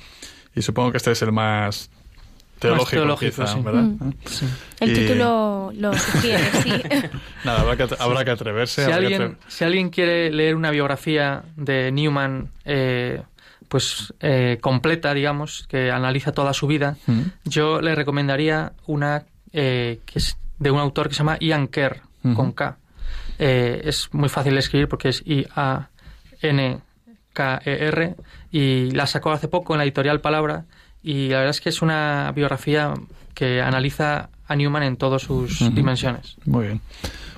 [0.56, 1.92] Y supongo que este es el más
[2.60, 3.06] teológico,
[3.64, 3.84] ¿verdad?
[3.84, 4.14] Mm.
[4.80, 6.72] El título lo sugiere, sí.
[7.46, 7.62] Nada,
[8.00, 8.86] habrá que, atreverse.
[8.86, 13.22] Si, alguien, si alguien quiere leer una biografía de Newman, eh,
[13.68, 17.22] pues eh, completa, digamos, que analiza toda su vida, mm.
[17.46, 22.02] yo le recomendaría una eh, que es de un autor que se llama Ian Kerr,
[22.36, 22.78] con K.
[23.38, 25.86] es muy fácil de escribir porque es I-A-N-K-E-R
[28.52, 30.66] y la sacó hace poco en la editorial Palabra
[31.04, 32.94] y la verdad es que es una biografía
[33.34, 36.38] que analiza a Newman en todas sus dimensiones.
[36.46, 36.82] Muy bien.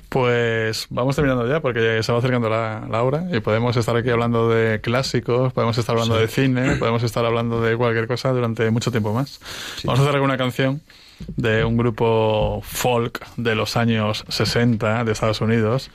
[0.08, 4.48] Pues vamos terminando ya porque se va acercando la, hora y podemos estar aquí hablando
[4.48, 8.90] de clásicos, podemos estar hablando de cine, podemos estar hablando de cualquier cosa durante mucho
[8.90, 9.38] tiempo más.
[9.84, 10.82] Vamos a hacer alguna canción
[11.36, 15.90] de un grupo folk de los años 60 de Estados Unidos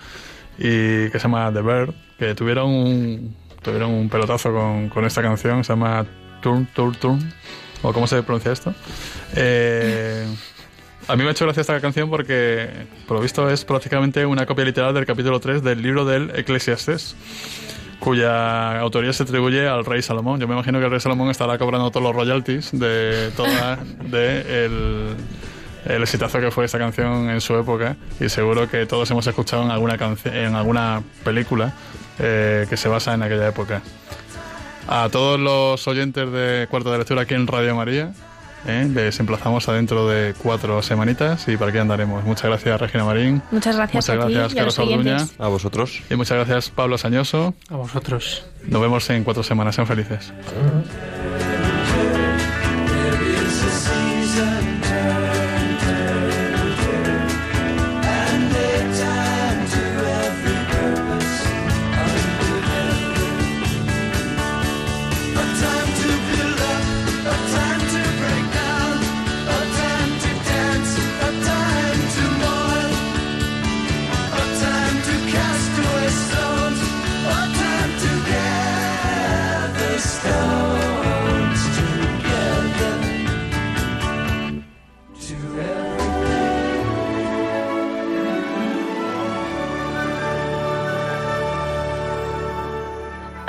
[0.57, 5.21] y que se llama The Bird, que tuvieron un, tuvieron un pelotazo con, con esta
[5.21, 6.05] canción, se llama
[6.41, 7.33] Turn, Turn, Turn
[7.81, 8.73] o cómo se pronuncia esto.
[9.35, 10.25] Eh,
[11.07, 12.67] a mí me ha hecho gracia esta canción porque,
[13.07, 17.15] por lo visto, es prácticamente una copia literal del capítulo 3 del libro del Eclesiastes,
[18.05, 20.39] cuya autoría se atribuye al rey Salomón.
[20.39, 24.65] Yo me imagino que el rey Salomón estará cobrando todos los royalties de toda de
[24.65, 25.15] el,
[25.85, 29.63] el exitazo que fue esta canción en su época y seguro que todos hemos escuchado
[29.63, 31.73] en alguna, en alguna película
[32.19, 33.81] eh, que se basa en aquella época.
[34.87, 38.13] A todos los oyentes de Cuarto de Lectura aquí en Radio María,
[38.67, 38.89] ¿eh?
[38.93, 42.23] les emplazamos adentro de cuatro semanitas y para aquí andaremos.
[42.23, 43.41] Muchas gracias, Regina Marín.
[43.51, 45.17] Muchas gracias, muchas gracias Carlos Orduña.
[45.39, 46.01] A vosotros.
[46.09, 47.53] Y muchas gracias, Pablo Sañoso.
[47.69, 48.45] A vosotros.
[48.67, 49.75] Nos vemos en cuatro semanas.
[49.75, 50.33] Sean felices.